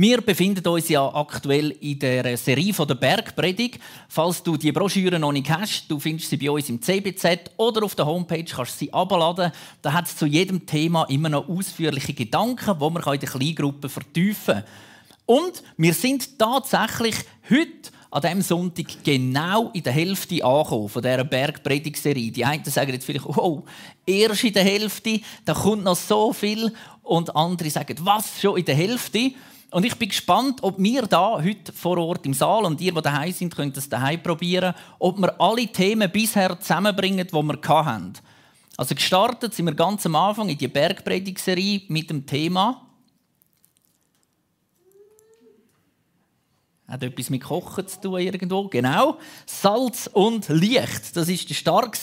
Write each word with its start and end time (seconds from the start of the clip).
Wir 0.00 0.20
befinden 0.20 0.64
uns 0.68 0.88
ja 0.88 1.12
aktuell 1.12 1.70
in 1.80 1.98
der 1.98 2.36
Serie 2.36 2.72
von 2.72 2.86
der 2.86 2.94
Bergpredigt. 2.94 3.80
Falls 4.08 4.40
du 4.44 4.56
die 4.56 4.70
Broschüre 4.70 5.18
noch 5.18 5.32
nicht 5.32 5.50
hast, 5.50 5.90
du 5.90 5.98
findest 5.98 6.30
sie 6.30 6.36
bei 6.36 6.52
uns 6.52 6.68
im 6.68 6.80
CBZ 6.80 7.50
oder 7.56 7.82
auf 7.82 7.96
der 7.96 8.06
Homepage 8.06 8.44
kannst 8.44 8.74
du 8.74 8.84
sie 8.84 8.92
abladen. 8.92 9.50
Da 9.82 9.92
hat 9.92 10.06
es 10.06 10.16
zu 10.16 10.26
jedem 10.26 10.64
Thema 10.64 11.02
immer 11.06 11.28
noch 11.28 11.48
ausführliche 11.48 12.14
Gedanken, 12.14 12.78
wo 12.78 12.90
man 12.90 13.02
in 13.12 13.18
der 13.18 13.28
Kleingruppe 13.28 13.88
vertiefen 13.88 14.54
kann. 14.54 14.64
Und 15.26 15.64
wir 15.76 15.94
sind 15.94 16.38
tatsächlich 16.38 17.16
heute 17.50 17.90
an 18.12 18.22
diesem 18.22 18.42
Sonntag 18.42 18.86
genau 19.02 19.70
in 19.72 19.82
der 19.82 19.92
Hälfte 19.94 20.44
angekommen 20.44 20.90
von 20.90 21.02
dieser 21.02 21.24
Bergpredigtserie. 21.24 22.30
Die 22.30 22.44
einen 22.44 22.62
sagen 22.62 22.92
jetzt 22.92 23.04
vielleicht, 23.04 23.26
oh, 23.26 23.64
erst 24.06 24.44
in 24.44 24.52
der 24.52 24.62
Hälfte, 24.62 25.20
da 25.44 25.54
kommt 25.54 25.82
noch 25.82 25.96
so 25.96 26.32
viel. 26.32 26.72
Und 27.02 27.34
andere 27.34 27.68
sagen, 27.68 27.96
was, 28.02 28.40
schon 28.40 28.58
in 28.58 28.64
der 28.64 28.76
Hälfte? 28.76 29.32
Und 29.70 29.84
ich 29.84 29.96
bin 29.96 30.08
gespannt, 30.08 30.60
ob 30.62 30.78
wir 30.78 31.02
da 31.02 31.42
heute 31.42 31.72
vor 31.72 31.98
Ort 31.98 32.24
im 32.24 32.32
Saal 32.32 32.64
und 32.64 32.80
ihr, 32.80 32.92
die 32.92 33.02
daheim 33.02 33.32
sind, 33.32 33.54
könnt 33.54 33.76
das 33.76 33.88
daheim 33.88 34.22
probieren, 34.22 34.74
ob 34.98 35.18
wir 35.18 35.38
alle 35.40 35.66
Themen 35.66 36.10
bisher 36.10 36.58
zusammenbringen, 36.58 37.26
die 37.26 37.32
wir 37.32 37.58
hatten. 37.68 38.14
Also 38.78 38.94
gestartet 38.94 39.54
sind 39.54 39.66
wir 39.66 39.74
ganz 39.74 40.06
am 40.06 40.14
Anfang 40.14 40.48
in 40.48 40.56
die 40.56 40.68
Bergpredigtserie 40.68 41.82
mit 41.88 42.08
dem 42.08 42.24
Thema 42.24 42.88
Hat 46.88 47.02
etwas 47.02 47.28
mit 47.28 47.44
Kochen 47.44 47.86
zu 47.86 48.00
tun 48.00 48.18
irgendwo? 48.18 48.66
Genau. 48.68 49.18
Salz 49.44 50.08
und 50.10 50.48
Licht. 50.48 51.14
Das 51.14 51.28
ist 51.28 51.50
der 51.50 51.54
Start. 51.54 51.98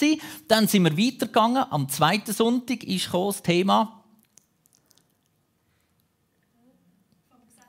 Dann 0.47 0.67
sind 0.67 0.84
wir 0.84 0.95
weitergegangen. 0.95 1.65
Am 1.71 1.89
zweiten 1.89 2.31
Sonntag 2.31 2.84
ist 2.84 3.11
das 3.11 3.41
Thema 3.41 4.04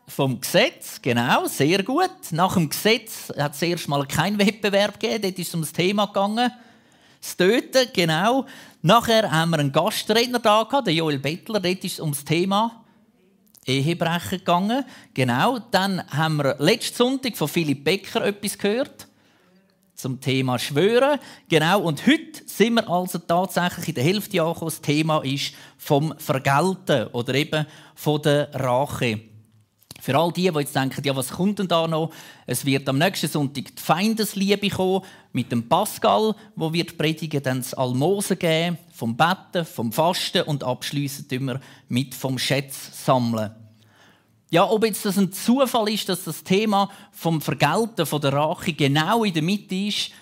vom 0.07 0.41
Gesetz. 0.41 1.01
Genau, 1.03 1.47
sehr 1.47 1.83
gut. 1.83 2.11
Nach 2.31 2.55
dem 2.55 2.69
Gesetz 2.69 3.33
hat 3.37 3.55
es 3.55 3.63
erst 3.63 3.89
mal 3.89 4.07
keinen 4.07 4.39
Wettbewerb 4.39 5.01
gegeben. 5.01 5.23
Dort 5.23 5.39
ist 5.39 5.49
es 5.49 5.55
um 5.55 5.61
das 5.63 5.73
Thema 5.73 6.07
gegangen. 6.07 6.51
Das 7.21 7.37
Töten, 7.37 7.89
genau. 7.93 8.47
Nachher 8.83 9.31
haben 9.31 9.51
wir 9.51 9.59
einen 9.59 9.73
Gastredner 9.73 10.39
da 10.39 10.63
gehabt, 10.63 10.89
Joel 10.89 11.19
Bettler. 11.19 11.61
Dort 11.61 11.85
ist 11.85 11.95
es 11.95 12.01
um 12.01 12.13
das 12.13 12.25
Thema 12.25 12.85
Ehebrechen 13.67 14.39
gegangen. 14.39 14.85
Genau. 15.13 15.59
Dann 15.71 16.07
haben 16.11 16.37
wir 16.37 16.57
letzten 16.61 16.97
Sonntag 16.97 17.37
von 17.37 17.49
Philipp 17.49 17.83
Becker 17.83 18.25
etwas 18.25 18.57
gehört 18.57 19.09
zum 19.97 20.21
Thema 20.21 20.59
Schwören. 20.59 21.19
Genau. 21.49 21.81
Und 21.81 22.07
heute 22.07 22.43
sind 22.47 22.75
wir 22.75 22.89
also 22.89 23.19
tatsächlich 23.19 23.89
in 23.89 23.95
der 23.95 24.05
Hälfte 24.05 24.41
angekommen. 24.41 24.71
Das 24.71 24.81
Thema 24.81 25.25
ist 25.25 25.55
vom 25.79 26.15
Vergelten 26.19 27.09
oder 27.09 27.35
eben 27.35 27.67
von 27.95 28.23
der 28.23 28.55
Rache. 28.55 29.36
Für 30.07 30.17
all 30.17 30.31
die, 30.31 30.49
die 30.49 30.59
jetzt 30.61 30.77
denken, 30.77 31.03
ja, 31.05 31.17
was 31.17 31.31
kommt 31.31 31.59
denn 31.59 31.67
da 31.67 31.89
noch? 31.89 32.13
Es 32.47 32.65
wird 32.65 32.89
am 32.89 32.97
nächsten 32.97 33.27
Sonntag 33.27 33.75
die 33.75 33.83
Feindesliebe 33.83 34.69
kommen 34.69 35.03
mit 35.33 35.51
dem 35.51 35.69
Pascal, 35.69 36.37
wo 36.55 36.73
wird 36.73 36.97
predigen, 36.97 37.43
dann 37.43 37.59
das 37.59 37.75
Almosen 37.75 38.39
geben, 38.39 38.79
vom 38.93 39.17
Betten, 39.17 39.65
vom 39.65 39.91
Fasten 39.91 40.43
und 40.43 40.63
abschließend 40.63 41.33
immer 41.33 41.59
mit 41.89 42.15
vom 42.15 42.39
Schätz 42.39 43.05
sammeln. 43.05 43.51
Ja, 44.49 44.71
ob 44.71 44.85
jetzt 44.85 45.05
das 45.05 45.19
ein 45.19 45.33
Zufall 45.33 45.89
ist, 45.89 46.09
dass 46.09 46.23
das 46.23 46.45
Thema 46.45 46.89
vom 47.11 47.41
Vergelten, 47.41 48.07
von 48.07 48.21
der 48.21 48.33
Rache 48.33 48.75
genau 48.75 49.25
in 49.25 49.35
der 49.35 49.43
Mitte 49.43 49.75
ist, 49.75 50.13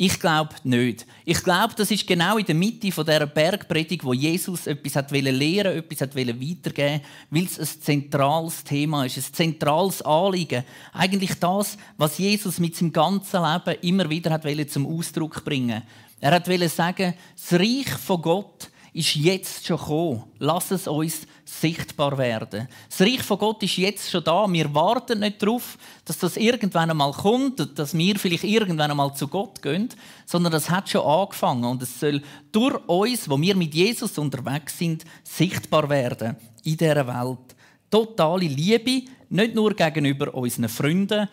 ich 0.00 0.20
glaube 0.20 0.54
nicht. 0.62 1.06
Ich 1.24 1.42
glaube, 1.42 1.74
das 1.76 1.90
ist 1.90 2.06
genau 2.06 2.38
in 2.38 2.46
der 2.46 2.54
Mitte 2.54 2.92
von 2.92 3.04
der 3.04 3.26
Bergpredigt, 3.26 4.04
wo 4.04 4.12
Jesus 4.12 4.68
etwas 4.68 4.94
hat 4.94 5.10
lehren, 5.10 5.76
etwas 5.76 6.02
hat 6.02 6.14
weitergeben, 6.14 7.00
weil 7.30 7.44
es 7.44 7.58
ein 7.58 7.80
zentrales 7.80 8.62
Thema 8.62 9.06
ist, 9.06 9.16
ein 9.16 9.34
zentrales 9.34 10.00
Anliegen. 10.02 10.62
Eigentlich 10.92 11.34
das, 11.40 11.76
was 11.96 12.16
Jesus 12.16 12.60
mit 12.60 12.76
seinem 12.76 12.92
ganzen 12.92 13.42
Leben 13.42 13.80
immer 13.82 14.08
wieder 14.08 14.30
hat 14.30 14.70
zum 14.70 14.86
Ausdruck 14.86 15.44
bringen. 15.44 15.82
Er 16.20 16.30
hat 16.30 16.46
sagen, 16.70 17.14
das 17.34 17.58
Reich 17.58 17.88
von 17.88 18.22
Gott 18.22 18.70
ist 18.92 19.14
jetzt 19.14 19.66
schon 19.66 19.78
gekommen. 19.78 20.24
Lass 20.38 20.70
es 20.70 20.86
uns 20.86 21.26
sichtbar 21.44 22.16
werden. 22.18 22.68
Das 22.88 23.00
Reich 23.00 23.22
von 23.22 23.38
Gott 23.38 23.62
ist 23.62 23.76
jetzt 23.76 24.10
schon 24.10 24.24
da. 24.24 24.46
Wir 24.48 24.72
warten 24.74 25.20
nicht 25.20 25.42
darauf, 25.42 25.78
dass 26.04 26.18
das 26.18 26.36
irgendwann 26.36 26.90
einmal 26.90 27.12
kommt, 27.12 27.78
dass 27.78 27.96
wir 27.96 28.18
vielleicht 28.18 28.44
irgendwann 28.44 28.90
einmal 28.90 29.14
zu 29.14 29.28
Gott 29.28 29.62
gehen, 29.62 29.88
sondern 30.26 30.52
das 30.52 30.70
hat 30.70 30.88
schon 30.88 31.02
angefangen 31.02 31.64
und 31.64 31.82
es 31.82 31.98
soll 31.98 32.22
durch 32.52 32.76
uns, 32.86 33.28
wo 33.28 33.40
wir 33.40 33.56
mit 33.56 33.74
Jesus 33.74 34.18
unterwegs 34.18 34.78
sind, 34.78 35.04
sichtbar 35.22 35.88
werden 35.88 36.36
in 36.64 36.76
dieser 36.76 37.06
Welt. 37.06 37.56
Totale 37.90 38.46
Liebe, 38.46 39.08
nicht 39.30 39.54
nur 39.54 39.74
gegenüber 39.74 40.34
unseren 40.34 40.68
Freunden, 40.68 41.28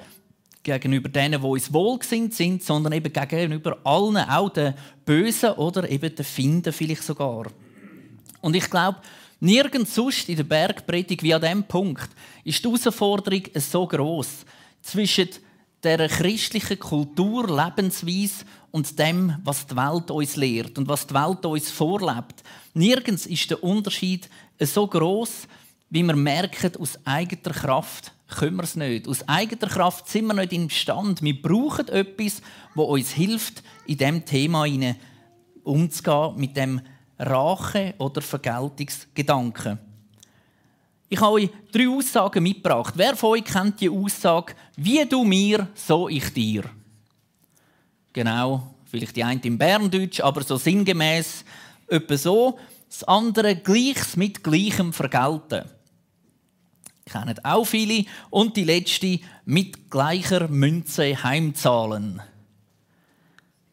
gegenüber 0.65 1.07
denen, 1.07 1.41
die 1.41 1.47
uns 1.47 1.71
wohlgesinnt 1.71 2.33
sind, 2.33 2.63
sondern 2.63 2.91
eben 2.91 3.13
gegenüber 3.13 3.77
allen, 3.85 4.17
auch 4.17 4.49
den 4.49 4.73
Bösen 5.05 5.51
oder 5.51 5.89
eben 5.89 6.13
den 6.13 6.25
Finden 6.25 6.73
vielleicht 6.73 7.03
sogar. 7.03 7.45
Und 8.41 8.55
ich 8.55 8.69
glaube, 8.69 8.99
nirgends 9.39 9.95
sonst 9.95 10.27
in 10.27 10.35
der 10.35 10.43
Bergpredigt 10.43 11.23
wie 11.23 11.33
an 11.33 11.41
diesem 11.41 11.63
Punkt 11.63 12.09
ist 12.43 12.63
die 12.63 12.67
Herausforderung 12.67 13.43
so 13.55 13.87
groß 13.87 14.45
zwischen 14.81 15.29
der 15.83 16.09
christlichen 16.09 16.79
Kultur, 16.79 17.47
Lebensweise 17.47 18.43
und 18.71 18.97
dem, 18.97 19.35
was 19.43 19.67
die 19.67 19.75
Welt 19.75 20.09
uns 20.09 20.35
lehrt 20.35 20.77
und 20.77 20.87
was 20.87 21.07
die 21.07 21.13
Welt 21.13 21.45
uns 21.45 21.69
vorlebt. 21.69 22.43
Nirgends 22.73 23.27
ist 23.27 23.51
der 23.51 23.63
Unterschied 23.63 24.29
so 24.59 24.87
groß, 24.87 25.47
wie 25.95 26.03
wir 26.03 26.15
merken 26.17 26.75
aus 26.75 26.99
eigener 27.05 27.53
Kraft 27.53 28.11
können 28.27 28.57
wir 28.57 28.63
es 28.63 28.75
nicht. 28.75 29.07
Aus 29.07 29.25
eigener 29.29 29.71
Kraft 29.71 30.09
sind 30.09 30.27
wir 30.27 30.33
nicht 30.33 30.51
imstande. 30.51 31.21
Wir 31.21 31.41
brauchen 31.41 31.87
etwas, 31.87 32.41
das 32.75 32.85
uns 32.85 33.11
hilft, 33.11 33.63
in 33.85 33.97
diesem 33.97 34.25
Thema 34.25 34.65
umzugehen, 35.63 36.35
mit 36.35 36.57
dem 36.57 36.81
Rache- 37.17 37.93
oder 37.97 38.21
Vergeltungsgedanken. 38.21 39.79
Ich 41.07 41.21
habe 41.21 41.31
euch 41.31 41.49
drei 41.71 41.87
Aussagen 41.87 42.43
mitgebracht. 42.43 42.95
Wer 42.97 43.15
von 43.15 43.29
euch 43.29 43.45
kennt 43.45 43.79
die 43.79 43.89
Aussage, 43.89 44.53
wie 44.75 45.05
du 45.05 45.23
mir, 45.23 45.69
so 45.75 46.09
ich 46.09 46.27
dir? 46.33 46.65
Genau, 48.11 48.75
vielleicht 48.83 49.15
die 49.15 49.23
eine 49.23 49.39
im 49.43 49.57
Berndeutsch, 49.57 50.19
aber 50.19 50.43
so 50.43 50.57
sinngemäß 50.57 51.45
etwa 51.87 52.17
so. 52.17 52.59
Das 52.89 53.05
andere 53.05 53.55
Gleiches 53.55 54.17
mit 54.17 54.43
Gleichem 54.43 54.91
vergelten 54.91 55.63
kennen 57.05 57.35
auch 57.43 57.65
viele. 57.65 58.05
Und 58.29 58.57
die 58.57 58.63
letzte, 58.63 59.19
mit 59.45 59.89
gleicher 59.89 60.47
Münze 60.47 61.23
heimzahlen. 61.23 62.21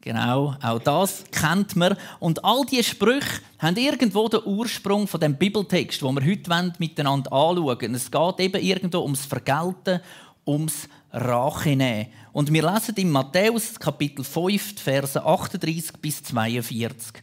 Genau, 0.02 0.56
auch 0.60 0.80
das 0.80 1.24
kennt 1.30 1.76
man. 1.76 1.96
Und 2.18 2.44
all 2.44 2.66
diese 2.66 2.82
Sprüche 2.82 3.40
haben 3.60 3.76
irgendwo 3.76 4.28
den 4.28 4.40
Ursprung 4.44 5.06
von 5.06 5.20
dem 5.20 5.36
Bibeltext, 5.36 6.02
wo 6.02 6.10
wir 6.10 6.26
heute 6.26 6.72
miteinander 6.78 7.32
anschauen 7.32 7.94
Es 7.94 8.10
geht 8.10 8.40
eben 8.40 8.62
irgendwo 8.62 8.98
ums 8.98 9.24
Vergelten, 9.24 10.00
ums 10.44 10.88
Rache 11.12 11.76
nehmen. 11.76 12.08
Und 12.32 12.52
wir 12.52 12.68
lesen 12.68 12.96
in 12.96 13.10
Matthäus 13.10 13.78
Kapitel 13.78 14.24
5, 14.24 14.80
Verse 14.80 15.24
38 15.24 15.92
bis 16.00 16.22
42. 16.24 17.22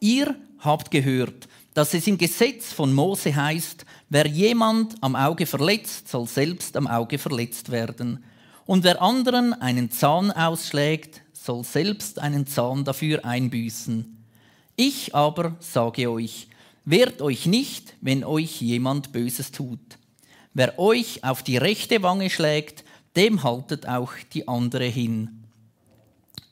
Ihr 0.00 0.34
habt 0.60 0.90
gehört, 0.90 1.48
dass 1.74 1.92
es 1.92 2.06
im 2.06 2.16
Gesetz 2.16 2.72
von 2.72 2.94
Mose 2.94 3.34
heißt, 3.34 3.84
wer 4.08 4.26
jemand 4.26 4.94
am 5.00 5.16
Auge 5.16 5.44
verletzt, 5.44 6.08
soll 6.08 6.28
selbst 6.28 6.76
am 6.76 6.86
Auge 6.86 7.18
verletzt 7.18 7.70
werden. 7.70 8.24
Und 8.64 8.84
wer 8.84 9.02
anderen 9.02 9.52
einen 9.52 9.90
Zahn 9.90 10.30
ausschlägt, 10.30 11.20
soll 11.32 11.64
selbst 11.64 12.20
einen 12.20 12.46
Zahn 12.46 12.84
dafür 12.84 13.24
einbüßen. 13.24 14.24
Ich 14.76 15.14
aber 15.14 15.56
sage 15.58 16.10
euch, 16.10 16.48
wehrt 16.84 17.20
euch 17.20 17.46
nicht, 17.46 17.94
wenn 18.00 18.24
euch 18.24 18.60
jemand 18.62 19.12
Böses 19.12 19.52
tut. 19.52 19.98
Wer 20.54 20.78
euch 20.78 21.24
auf 21.24 21.42
die 21.42 21.56
rechte 21.56 22.02
Wange 22.02 22.30
schlägt, 22.30 22.84
dem 23.16 23.42
haltet 23.42 23.88
auch 23.88 24.12
die 24.32 24.46
andere 24.46 24.86
hin. 24.86 25.44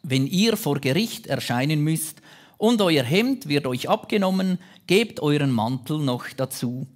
Wenn 0.02 0.26
ihr 0.26 0.56
vor 0.56 0.80
Gericht 0.80 1.28
erscheinen 1.28 1.80
müsst 1.80 2.20
und 2.58 2.80
euer 2.80 3.04
Hemd 3.04 3.48
wird 3.48 3.66
euch 3.66 3.88
abgenommen, 3.88 4.58
gebt 4.86 5.20
euren 5.20 5.50
Mantel 5.50 5.98
noch 5.98 6.28
dazu. 6.36 6.86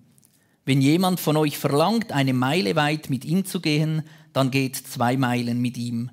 Wenn 0.65 0.81
jemand 0.81 1.21
von 1.21 1.37
euch 1.37 1.59
verlangt, 1.59 2.13
eine 2.13 2.35
Meile 2.35 2.75
weit 2.75 3.09
mit 3.09 3.25
ihm 3.25 3.45
zu 3.45 3.61
gehen, 3.61 4.03
dann 4.33 4.51
geht 4.51 4.77
zwei 4.77 5.17
Meilen 5.17 5.61
mit 5.61 5.79
ihm. 5.79 6.11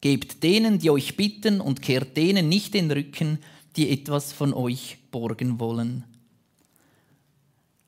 Gebt 0.00 0.42
denen, 0.42 0.78
die 0.78 0.90
euch 0.90 1.16
bitten, 1.16 1.60
und 1.60 1.82
kehrt 1.82 2.16
denen 2.16 2.48
nicht 2.48 2.74
den 2.74 2.90
Rücken, 2.90 3.38
die 3.76 3.90
etwas 3.90 4.32
von 4.32 4.54
euch 4.54 4.98
borgen 5.10 5.58
wollen. 5.58 6.04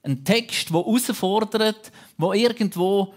Ein 0.02 0.24
Text, 0.24 0.72
wo 0.72 0.84
herausfordert, 0.84 1.92
wo 2.18 2.32
irgendwo 2.32 3.14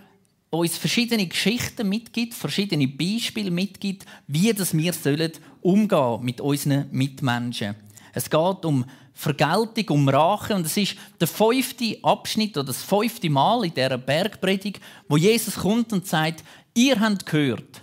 uns 0.50 0.78
verschiedene 0.78 1.28
Geschichten 1.28 1.90
mitgibt, 1.90 2.34
verschiedene 2.34 2.88
Beispiele 2.88 3.52
mitgibt, 3.52 4.06
wie 4.28 4.54
das 4.54 4.76
wir 4.76 4.94
sollen 4.94 5.34
umgehen 5.62 6.24
mit 6.24 6.40
unseren 6.40 6.88
Mitmenschen. 6.92 7.76
Es 8.14 8.30
geht 8.30 8.66
um 8.66 8.86
Vergeltung, 9.18 9.90
um 9.90 10.10
Rache. 10.10 10.54
Und 10.54 10.66
es 10.66 10.78
ist 10.78 10.96
der 11.20 11.28
fünfte 11.28 11.98
Abschnitt 12.04 12.56
oder 12.56 12.68
das 12.68 12.84
fünfte 12.84 13.30
Mal 13.32 13.66
in 13.66 13.74
dieser 13.74 13.98
Bergpredigt, 13.98 14.80
wo 15.08 15.18
Jesus 15.18 15.56
kommt 15.56 15.92
und 15.92 16.06
sagt, 16.06 16.44
ihr 16.76 17.00
habt 17.00 17.26
gehört, 17.26 17.82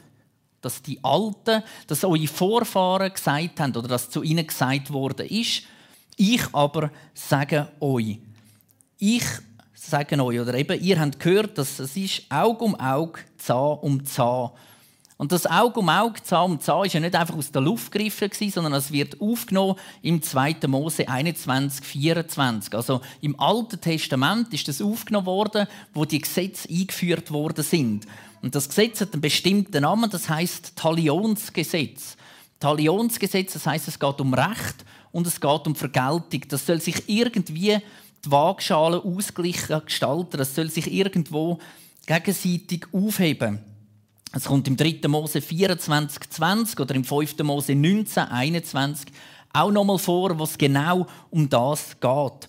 dass 0.60 0.81
die 0.81 1.02
Alten, 1.02 1.64
dass 1.88 2.04
eure 2.04 2.28
Vorfahren 2.28 3.12
gesagt 3.12 3.58
haben 3.58 3.75
oder 3.75 3.88
dass 3.88 4.10
zu 4.10 4.22
ihnen 4.22 4.46
gesagt 4.46 4.92
worden 4.92 5.26
ist. 5.26 5.64
Ich 6.16 6.42
aber 6.52 6.92
sage 7.12 7.69
euch. 7.81 8.20
Ich 8.98 9.25
sage 9.75 10.22
euch, 10.22 10.38
oder 10.38 10.54
eben, 10.54 10.81
ihr 10.81 11.00
habt 11.00 11.19
gehört, 11.19 11.58
dass 11.58 11.81
es 11.81 11.96
ist 11.96 12.22
Auge 12.31 12.64
um 12.64 12.78
Auge, 12.78 13.20
Zahn 13.38 13.78
um 13.81 14.06
Zahn. 14.06 14.50
Und 15.16 15.31
das 15.31 15.46
Auge 15.46 15.78
um 15.78 15.88
Auge, 15.88 16.22
Zahn 16.22 16.52
um 16.52 16.61
Zahn, 16.61 16.87
ist 16.87 16.94
ja 16.94 17.00
nicht 17.00 17.14
einfach 17.14 17.37
aus 17.37 17.52
der 17.52 17.62
Luft 17.62 17.93
gegriffen, 17.93 18.31
sondern 18.50 18.72
es 18.72 18.90
wird 18.90 19.20
aufgenommen 19.20 19.76
im 20.02 20.20
2. 20.20 20.56
Mose 20.66 21.08
21, 21.08 21.84
24. 21.84 22.75
Also 22.75 23.00
im 23.20 23.38
Alten 23.38 23.81
Testament 23.81 24.52
ist 24.52 24.66
das 24.66 24.82
aufgenommen 24.82 25.26
worden, 25.26 25.69
wo 25.93 26.05
die 26.05 26.20
Gesetze 26.20 26.69
eingeführt 26.69 27.31
worden 27.31 27.62
sind. 27.62 28.06
Und 28.43 28.56
das 28.56 28.69
Gesetz 28.69 29.00
hat 29.00 29.12
einen 29.12 29.22
bestimmten 29.22 29.82
Namen, 29.82 30.11
das 30.11 30.28
heißt 30.28 30.75
Talionsgesetz. 30.76 32.17
Talionsgesetz, 32.58 33.52
das 33.52 33.67
heißt, 33.67 33.88
es 33.88 33.99
geht 33.99 34.20
um 34.20 34.34
Recht 34.34 34.84
und 35.12 35.26
es 35.28 35.40
geht 35.40 35.67
um 35.67 35.76
Vergeltung. 35.76 36.43
Das 36.49 36.67
soll 36.67 36.81
sich 36.81 37.08
irgendwie 37.08 37.78
die 38.25 38.31
Waagschale 38.31 39.02
ausgleichen 39.02 39.81
gestalten. 39.84 40.38
Das 40.38 40.55
soll 40.56 40.70
sich 40.70 40.93
irgendwo 40.93 41.58
gegenseitig 42.06 42.87
aufheben. 42.93 43.60
Es 44.36 44.46
kommt 44.46 44.66
im 44.66 44.76
3. 44.76 45.06
Mose 45.06 45.40
24, 45.40 46.28
20 46.28 46.81
oder 46.81 46.94
im 46.96 47.04
5. 47.04 47.38
Mose 47.44 47.76
19, 47.76 48.25
21 48.25 49.12
auch 49.52 49.70
nochmal 49.70 49.98
vor, 49.98 50.36
was 50.40 50.58
genau 50.58 51.06
um 51.31 51.48
das 51.48 52.00
geht. 52.00 52.48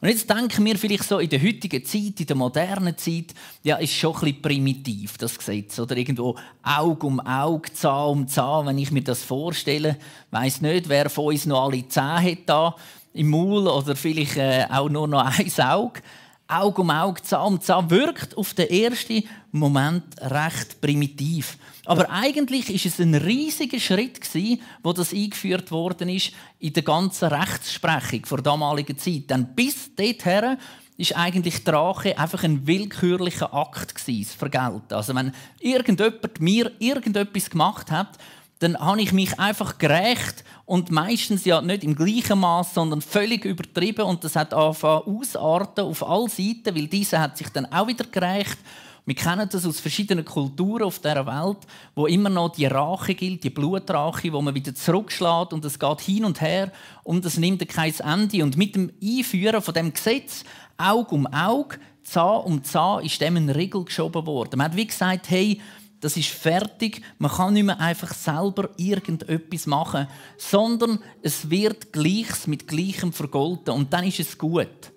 Und 0.00 0.08
jetzt 0.08 0.30
denken 0.30 0.64
wir 0.64 0.78
vielleicht 0.78 1.04
so 1.04 1.18
in 1.18 1.28
der 1.28 1.42
heutigen 1.42 1.84
Zeit, 1.84 2.20
in 2.20 2.26
der 2.26 2.36
modernen 2.36 2.96
Zeit, 2.96 3.34
ja, 3.62 3.76
ist 3.76 3.92
schon 3.92 4.14
ein 4.14 4.20
bisschen 4.20 4.42
primitiv, 4.42 5.18
das 5.18 5.36
Gesetz. 5.36 5.78
Oder 5.78 5.98
irgendwo 5.98 6.36
Auge 6.62 7.06
um 7.06 7.20
Auge, 7.20 7.70
Zahn 7.74 8.08
um 8.10 8.28
Zahn, 8.28 8.66
wenn 8.66 8.78
ich 8.78 8.90
mir 8.90 9.02
das 9.02 9.22
vorstelle. 9.22 9.98
Weiss 10.30 10.62
nicht, 10.62 10.88
wer 10.88 11.10
von 11.10 11.26
uns 11.26 11.44
noch 11.44 11.64
alle 11.64 11.86
Zähne 11.86 12.30
hat 12.30 12.38
da 12.46 12.76
im 13.12 13.28
Maul 13.28 13.66
oder 13.66 13.94
vielleicht 13.94 14.36
äh, 14.36 14.66
auch 14.70 14.88
nur 14.88 15.06
noch 15.06 15.24
ein 15.38 15.52
Auge. 15.58 16.00
Auge 16.48 16.82
um 16.82 16.90
Auge, 16.90 17.22
Zahn 17.22 17.54
um 17.54 17.60
Zahn 17.60 17.90
wirkt 17.90 18.36
auf 18.36 18.54
den 18.54 18.68
ersten 18.68 19.24
Moment 19.50 20.04
recht 20.20 20.80
primitiv. 20.80 21.58
Aber 21.84 22.10
eigentlich 22.10 22.70
ist 22.70 22.86
es 22.86 23.00
ein 23.00 23.14
riesiger 23.14 23.80
Schritt 23.80 24.20
gewesen, 24.20 24.60
wo 24.82 24.92
das 24.92 25.12
eingeführt 25.12 25.70
worden 25.70 26.08
ist 26.08 26.32
in 26.58 26.72
der 26.72 26.82
ganzen 26.82 27.28
Rechtsprechung 27.28 28.26
vor 28.26 28.42
damaliger 28.42 28.96
Zeit. 28.96 29.30
Denn 29.30 29.54
bis 29.54 29.94
dorthin 29.94 30.56
ist 30.96 31.16
eigentlich 31.16 31.62
die 31.62 31.70
Rache 31.70 32.18
einfach 32.18 32.42
ein 32.42 32.66
willkürlicher 32.66 33.52
Akt 33.52 33.94
gewesen, 33.94 34.24
das 34.24 34.34
Vergelten. 34.34 34.94
Also 34.94 35.14
wenn 35.14 35.32
irgendjemand 35.60 36.40
mir 36.40 36.72
irgendetwas 36.78 37.50
gemacht 37.50 37.90
hat, 37.90 38.18
dann 38.58 38.78
habe 38.78 39.02
ich 39.02 39.12
mich 39.12 39.38
einfach 39.38 39.78
gerecht 39.78 40.44
und 40.64 40.90
meistens 40.90 41.44
ja 41.44 41.60
nicht 41.60 41.84
im 41.84 41.94
gleichen 41.94 42.38
Maß, 42.38 42.74
sondern 42.74 43.02
völlig 43.02 43.44
übertrieben 43.44 44.02
und 44.02 44.24
das 44.24 44.34
hat 44.34 44.54
angefangen 44.54 45.02
ausarten 45.06 45.84
auf 45.84 46.02
all 46.02 46.28
Seiten, 46.28 46.74
weil 46.74 46.86
dieser 46.86 47.20
hat 47.20 47.36
sich 47.36 47.48
dann 47.50 47.70
auch 47.70 47.86
wieder 47.86 48.04
gerecht. 48.04 48.58
Wir 49.04 49.14
kennen 49.14 49.48
das 49.48 49.64
aus 49.64 49.78
verschiedenen 49.78 50.24
Kulturen 50.24 50.82
auf 50.82 50.98
der 50.98 51.24
Welt, 51.26 51.58
wo 51.94 52.06
immer 52.06 52.28
noch 52.28 52.48
die 52.48 52.66
Rache 52.66 53.14
gilt, 53.14 53.44
die 53.44 53.50
Blutrache, 53.50 54.32
wo 54.32 54.42
man 54.42 54.54
wieder 54.54 54.74
zurückschlägt 54.74 55.52
und 55.52 55.64
es 55.64 55.78
geht 55.78 56.00
hin 56.00 56.24
und 56.24 56.40
her 56.40 56.72
und 57.04 57.24
es 57.24 57.36
nimmt 57.36 57.68
kein 57.68 57.94
Ende. 58.00 58.42
Und 58.42 58.56
mit 58.56 58.74
dem 58.74 58.90
Einführen 59.00 59.62
von 59.62 59.74
dem 59.74 59.92
Gesetz 59.92 60.42
Auge 60.76 61.14
um 61.14 61.26
Auge, 61.28 61.78
Zahn 62.02 62.40
um 62.40 62.64
Zahn, 62.64 63.04
ist 63.04 63.20
dem 63.20 63.36
ein 63.36 63.48
Riegel 63.48 63.84
geschoben 63.84 64.26
worden. 64.26 64.58
Man 64.58 64.66
hat 64.66 64.76
wie 64.76 64.86
gesagt, 64.86 65.30
hey, 65.30 65.60
das 66.06 66.16
ist 66.16 66.28
fertig. 66.28 67.02
Man 67.18 67.32
kann 67.32 67.52
nicht 67.52 67.64
mehr 67.64 67.80
einfach 67.80 68.14
selber 68.14 68.70
irgendetwas 68.76 69.66
machen, 69.66 70.06
sondern 70.38 71.00
es 71.20 71.50
wird 71.50 71.92
Gleiches 71.92 72.46
mit 72.46 72.68
Gleichem 72.68 73.12
vergolten 73.12 73.74
und 73.74 73.92
dann 73.92 74.04
ist 74.04 74.20
es 74.20 74.38
gut. 74.38 74.92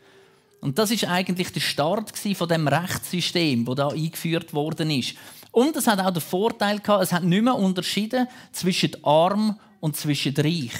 Und 0.61 0.77
das 0.77 0.91
ist 0.91 1.05
eigentlich 1.05 1.51
der 1.51 1.61
Start 1.61 2.15
von 2.15 2.47
dem 2.47 2.67
Rechtssystem, 2.67 3.65
wo 3.65 3.73
da 3.73 3.87
eingeführt 3.87 4.53
worden 4.53 4.91
ist. 4.91 5.15
Und 5.51 5.75
es 5.75 5.87
hat 5.87 5.99
auch 5.99 6.11
den 6.11 6.21
Vorteil 6.21 6.79
gehabt, 6.79 7.05
es 7.05 7.11
hat 7.11 7.23
nicht 7.23 7.43
mehr 7.43 7.55
unterschieden 7.55 8.27
zwischen 8.51 9.03
arm 9.03 9.59
und 9.79 9.97
zwischen 9.97 10.35
reich. 10.35 10.73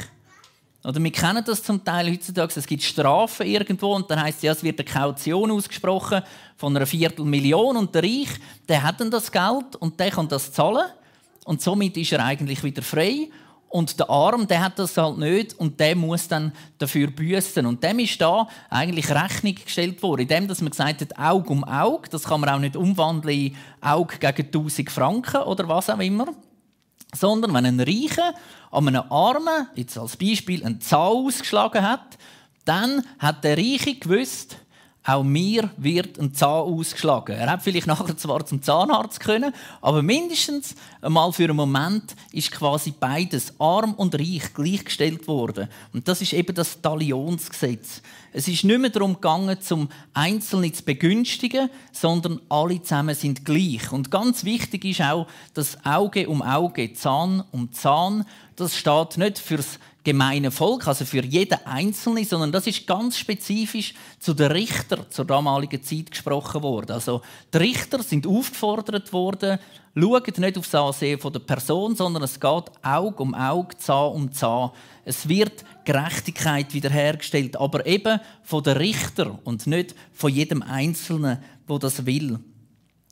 Oder 0.84 1.04
wir 1.04 1.12
kennen 1.12 1.44
das 1.44 1.64
zum 1.64 1.84
Teil 1.84 2.12
heutzutage. 2.12 2.54
Es 2.56 2.68
gibt 2.68 2.84
Strafen 2.84 3.48
irgendwo 3.48 3.96
und 3.96 4.12
dann 4.12 4.22
heißt 4.22 4.44
ja, 4.44 4.52
es 4.52 4.62
wird 4.62 4.80
eine 4.80 4.88
Kaution 4.88 5.50
ausgesprochen 5.50 6.22
von 6.60 6.76
einer 6.76 6.86
Viertelmillion 6.86 7.78
und 7.78 7.96
der 7.96 8.04
Reich, 8.04 8.28
der 8.68 8.84
hat 8.84 9.00
dann 9.00 9.10
das 9.10 9.32
Geld 9.32 9.78
und 9.80 9.98
der 9.98 10.12
kann 10.12 10.28
das 10.28 10.52
zahlen 10.52 10.84
und 11.46 11.62
somit 11.62 11.96
ist 11.96 12.12
er 12.12 12.24
eigentlich 12.24 12.62
wieder 12.64 12.82
frei. 12.82 13.30
Und 13.70 13.98
der 13.98 14.10
Arm, 14.10 14.46
der 14.46 14.62
hat 14.62 14.78
das 14.78 14.98
halt 14.98 15.20
nicht 15.20 15.58
und 15.58 15.80
der 15.80 15.96
muss 15.96 16.28
dann 16.28 16.52
dafür 16.80 17.08
büßen. 17.08 17.66
Und 17.66 17.82
dem 17.82 18.00
ist 18.00 18.20
da 18.20 18.48
eigentlich 18.70 19.10
Rechnung 19.10 19.56
gestellt 19.56 20.04
worden, 20.04 20.22
indem 20.22 20.48
dass 20.48 20.60
man 20.60 20.72
gesagt 20.72 21.02
hat, 21.02 21.18
Auge 21.18 21.50
um 21.50 21.64
Auge. 21.64 22.10
Das 22.10 22.26
kann 22.26 22.42
man 22.42 22.50
auch 22.50 22.60
nicht 22.60 22.76
umwandeln 22.76 23.36
in 23.36 23.56
Auge 23.80 24.18
gegen 24.18 24.48
1000 24.48 24.92
Franken 24.92 25.44
oder 25.44 25.70
was 25.70 25.90
auch 25.90 26.00
immer. 26.00 26.28
Sondern 27.16 27.54
wenn 27.54 27.66
ein 27.66 27.80
Reicher 27.80 28.34
an 28.70 28.88
einem 28.88 29.04
Armen, 29.10 29.68
jetzt 29.76 29.98
als 29.98 30.18
Beispiel, 30.18 30.66
einen 30.66 30.82
Zahn 30.82 31.00
ausgeschlagen 31.00 31.88
hat, 31.88 32.18
dann 32.66 33.04
hat 33.18 33.44
der 33.44 33.58
Reiche 33.58 33.96
gewusst, 33.96 34.58
auch 35.10 35.24
mir 35.24 35.70
wird 35.78 36.20
ein 36.20 36.34
Zahn 36.34 36.62
ausgeschlagen. 36.62 37.36
Er 37.36 37.52
hat 37.52 37.64
vielleicht 37.64 37.88
nachher 37.88 38.16
zwar 38.16 38.46
zum 38.46 38.62
Zahnarzt 38.62 39.20
können, 39.20 39.54
aber 39.82 40.02
mindestens 40.02 40.76
einmal 41.02 41.34
für 41.34 41.46
einen 41.46 41.56
Moment 41.56 42.16
ist 42.32 42.52
quasi 42.52 42.94
beides, 42.98 43.54
arm 43.60 43.94
und 43.96 44.16
reich, 44.16 44.54
gleichgestellt 44.54 45.28
worden. 45.28 45.68
Und 45.94 46.08
das 46.08 46.22
ist 46.22 46.34
eben 46.34 46.54
das 46.54 46.82
Talionsgesetz. 46.82 48.02
Es 48.32 48.48
ist 48.48 48.64
nicht 48.64 48.80
mehr 48.80 48.92
darum 48.92 49.16
gegangen, 49.16 49.60
zum 49.60 49.90
Einzelnen 50.14 50.74
zu 50.74 50.84
begünstigen, 50.84 51.70
sondern 51.92 52.40
alle 52.48 52.82
zusammen 52.82 53.16
sind 53.16 53.44
gleich. 53.44 53.92
Und 53.92 54.12
ganz 54.12 54.44
wichtig 54.44 54.86
ist 54.86 55.02
auch, 55.02 55.26
dass 55.56 55.84
Auge 55.84 56.30
um 56.30 56.44
Auge, 56.44 56.94
Zahn 56.94 57.44
um 57.52 57.72
Zahn, 57.72 58.26
das 58.56 58.76
steht 58.76 59.18
nicht 59.18 59.40
fürs 59.40 59.80
gemeine 60.10 60.50
Volk, 60.50 60.88
also 60.88 61.06
für 61.06 61.24
jeden 61.24 61.64
Einzelnen, 61.66 62.26
sondern 62.26 62.52
das 62.52 62.66
ist 62.66 62.88
ganz 62.88 63.16
spezifisch 63.16 63.94
zu 64.18 64.34
den 64.34 64.52
Richtern 64.52 65.06
zur 65.12 65.24
damaligen 65.24 65.84
Zeit 65.84 66.10
gesprochen 66.10 66.64
worden. 66.64 66.94
Also 66.94 67.22
die 67.54 67.58
Richter 67.58 68.02
sind 68.02 68.26
aufgefordert 68.26 69.14
worden, 69.14 69.60
schaut 69.94 70.38
nicht 70.40 70.58
auf 70.58 70.68
das 70.68 70.74
Ansehen 70.82 71.20
der 71.24 71.40
Person, 71.40 71.96
sondern 71.96 72.24
es 72.24 72.40
geht 72.40 72.72
Auge 72.82 73.22
um 73.22 73.36
Auge, 73.36 73.78
Zahn 73.78 74.14
um 74.14 74.32
Zahn. 74.32 74.72
Es 75.06 75.30
wird 75.30 75.64
Gerechtigkeit 75.86 76.74
wiederhergestellt, 76.74 77.56
aber 77.58 77.86
eben 77.86 78.20
von 78.42 78.64
den 78.64 78.78
Richtern 78.78 79.38
und 79.44 79.68
nicht 79.68 79.94
von 80.12 80.34
jedem 80.34 80.64
Einzelnen, 80.64 81.38
wo 81.68 81.78
das 81.78 82.08
will. 82.08 82.40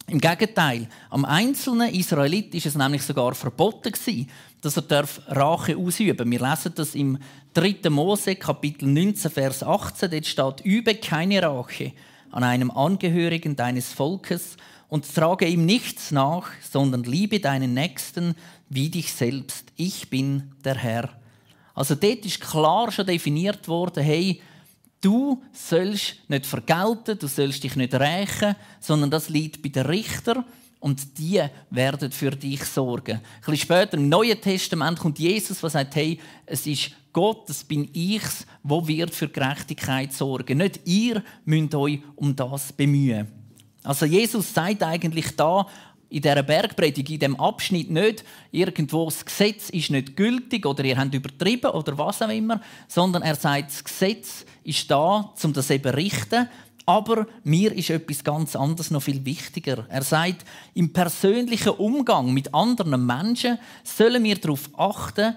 Im 0.10 0.22
Gegenteil, 0.22 0.88
am 1.10 1.26
einzelnen 1.26 1.94
Israelit 1.94 2.56
ist 2.56 2.66
es 2.66 2.76
nämlich 2.76 3.04
sogar 3.04 3.36
verboten 3.36 3.92
gewesen, 3.92 4.30
dass 4.62 4.78
er 4.78 5.06
Rache 5.28 5.76
ausüben 5.76 6.16
darf. 6.16 6.30
Wir 6.30 6.40
lesen 6.40 6.72
das 6.76 6.96
im 6.96 7.18
3. 7.54 7.90
Mose, 7.90 8.38
Kapitel 8.38 8.88
19, 8.88 9.30
Vers 9.30 9.64
18. 9.64 10.10
Dort 10.10 10.26
steht: 10.26 10.62
Übe 10.62 10.96
keine 10.96 11.44
Rache 11.44 11.92
an 12.32 12.46
einem 12.46 12.72
Angehörigen 12.72 13.58
deines 13.58 13.92
Volkes 13.92 14.56
und 14.88 15.14
trage 15.14 15.46
ihm 15.46 15.66
nichts 15.66 16.12
nach, 16.12 16.52
sondern 16.62 17.04
liebe 17.04 17.42
deinen 17.42 17.74
Nächsten 17.74 18.36
wie 18.70 18.88
dich 18.88 19.12
selbst. 19.12 19.66
Ich 19.76 20.10
bin 20.10 20.54
der 20.64 20.76
Herr. 20.76 21.10
Also 21.76 21.96
dort 21.96 22.26
ist 22.26 22.40
klar 22.40 22.94
schon 22.94 23.08
definiert 23.08 23.68
worden, 23.68 24.06
hey, 24.06 24.42
Du 25.08 25.42
sollst 25.54 26.16
nicht 26.28 26.46
vergelten, 26.46 27.18
du 27.18 27.28
sollst 27.28 27.64
dich 27.64 27.78
nicht 27.78 27.94
rächen, 27.94 28.58
sondern 28.82 29.10
das 29.10 29.30
liegt 29.30 29.62
bei 29.62 29.70
den 29.70 29.86
Richtern 29.86 30.44
und 30.82 31.18
die 31.18 31.42
werden 31.70 32.12
für 32.12 32.32
dich 32.32 32.66
sorgen. 32.66 33.14
Ein 33.14 33.22
bisschen 33.40 33.56
später 33.56 33.94
im 33.94 34.10
Neuen 34.10 34.42
Testament 34.42 35.00
kommt 35.00 35.18
Jesus, 35.18 35.62
der 35.62 35.70
sagt, 35.70 35.96
hey, 35.96 36.20
es 36.46 36.68
ist 36.68 36.92
Gott, 37.14 37.48
das 37.48 37.64
bin 37.64 37.88
ich's, 37.94 38.46
wo 38.64 38.86
wird 38.86 39.16
für 39.16 39.30
Gerechtigkeit 39.30 40.12
sorgen. 40.12 40.58
Nicht 40.58 40.82
ihr 40.84 41.24
müsst 41.46 41.74
euch 41.74 42.02
um 42.18 42.36
das 42.36 42.74
bemühen. 42.74 43.28
Also 43.84 44.06
Jesus 44.06 44.54
sagt 44.54 44.84
eigentlich 44.84 45.38
da 45.38 45.68
in 46.10 46.22
dieser 46.22 46.44
Bergpredigt, 46.44 47.10
in 47.10 47.20
diesem 47.20 47.40
Abschnitt 47.40 47.90
nicht 47.90 48.24
irgendwo, 48.52 49.06
das 49.06 49.26
Gesetz 49.26 49.70
ist 49.70 49.90
nicht 49.90 50.16
gültig 50.16 50.66
oder 50.66 50.84
ihr 50.84 50.98
habt 50.98 51.14
übertrieben 51.14 51.72
oder 51.72 51.98
was 51.98 52.22
auch 52.22 52.30
immer, 52.30 52.62
sondern 52.88 53.24
er 53.24 53.36
sagt, 53.36 53.72
das 53.72 53.84
Gesetz 53.84 54.46
ist 54.64 54.90
da, 54.90 55.34
um 55.44 55.54
das 55.54 55.70
eben 55.70 55.92
zu 55.92 55.98
richten. 55.98 56.48
Aber 56.86 57.28
mir 57.44 57.74
ist 57.74 57.90
etwas 57.90 58.24
ganz 58.24 58.56
anderes 58.56 58.92
noch 58.92 59.04
viel 59.04 59.26
wichtiger. 59.26 59.86
Er 59.90 60.04
sagt, 60.04 60.46
im 60.74 60.94
persönlichen 60.94 61.74
Umgang 61.74 62.34
mit 62.34 62.54
anderen 62.54 63.06
Menschen 63.06 63.60
sollen 63.84 64.24
wir 64.24 64.38
darauf 64.38 64.70
achten, 64.78 65.36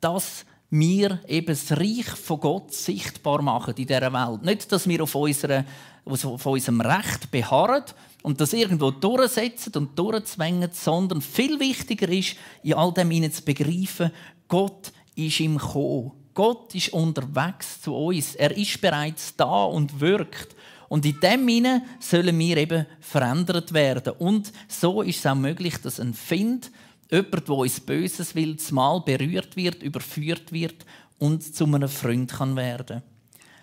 dass 0.00 0.44
wir 0.78 1.20
eben 1.28 1.46
das 1.46 1.70
Reich 1.72 2.06
von 2.06 2.40
Gott 2.40 2.72
sichtbar 2.72 3.42
machen 3.42 3.74
in 3.76 3.86
dieser 3.86 4.12
Welt. 4.12 4.42
Nicht, 4.42 4.72
dass 4.72 4.88
wir 4.88 5.02
auf, 5.02 5.14
unserer, 5.14 5.64
auf 6.04 6.46
unserem 6.46 6.80
Recht 6.80 7.30
beharren 7.30 7.84
und 8.22 8.40
das 8.40 8.52
irgendwo 8.52 8.90
durchsetzen 8.90 9.72
und 9.76 9.98
durchzwängen, 9.98 10.70
sondern 10.72 11.20
viel 11.20 11.60
wichtiger 11.60 12.08
ist, 12.08 12.36
in 12.62 12.74
all 12.74 12.92
dem 12.92 13.32
zu 13.32 13.42
begreifen, 13.42 14.10
Gott 14.48 14.92
ist 15.14 15.40
im 15.40 15.58
Kommen. 15.58 16.12
Gott 16.34 16.74
ist 16.74 16.92
unterwegs 16.92 17.80
zu 17.80 17.94
uns. 17.94 18.34
Er 18.34 18.56
ist 18.56 18.80
bereits 18.80 19.36
da 19.36 19.64
und 19.64 20.00
wirkt. 20.00 20.56
Und 20.88 21.06
in 21.06 21.20
dem 21.20 21.48
Sinne 21.48 21.82
sollen 22.00 22.38
wir 22.38 22.56
eben 22.56 22.86
verändert 22.98 23.72
werden. 23.72 24.14
Und 24.18 24.52
so 24.68 25.02
ist 25.02 25.20
es 25.20 25.26
auch 25.26 25.36
möglich, 25.36 25.76
dass 25.80 26.00
ein 26.00 26.14
Find, 26.14 26.72
jemand, 27.14 27.48
der 27.48 27.54
uns 27.54 27.80
Böses 27.80 28.34
will, 28.34 28.56
zumal 28.56 29.00
berührt 29.00 29.56
wird, 29.56 29.82
überführt 29.82 30.52
wird 30.52 30.84
und 31.18 31.54
zu 31.54 31.64
einem 31.64 31.88
Freund 31.88 32.32
kann 32.32 32.56
werden 32.56 33.02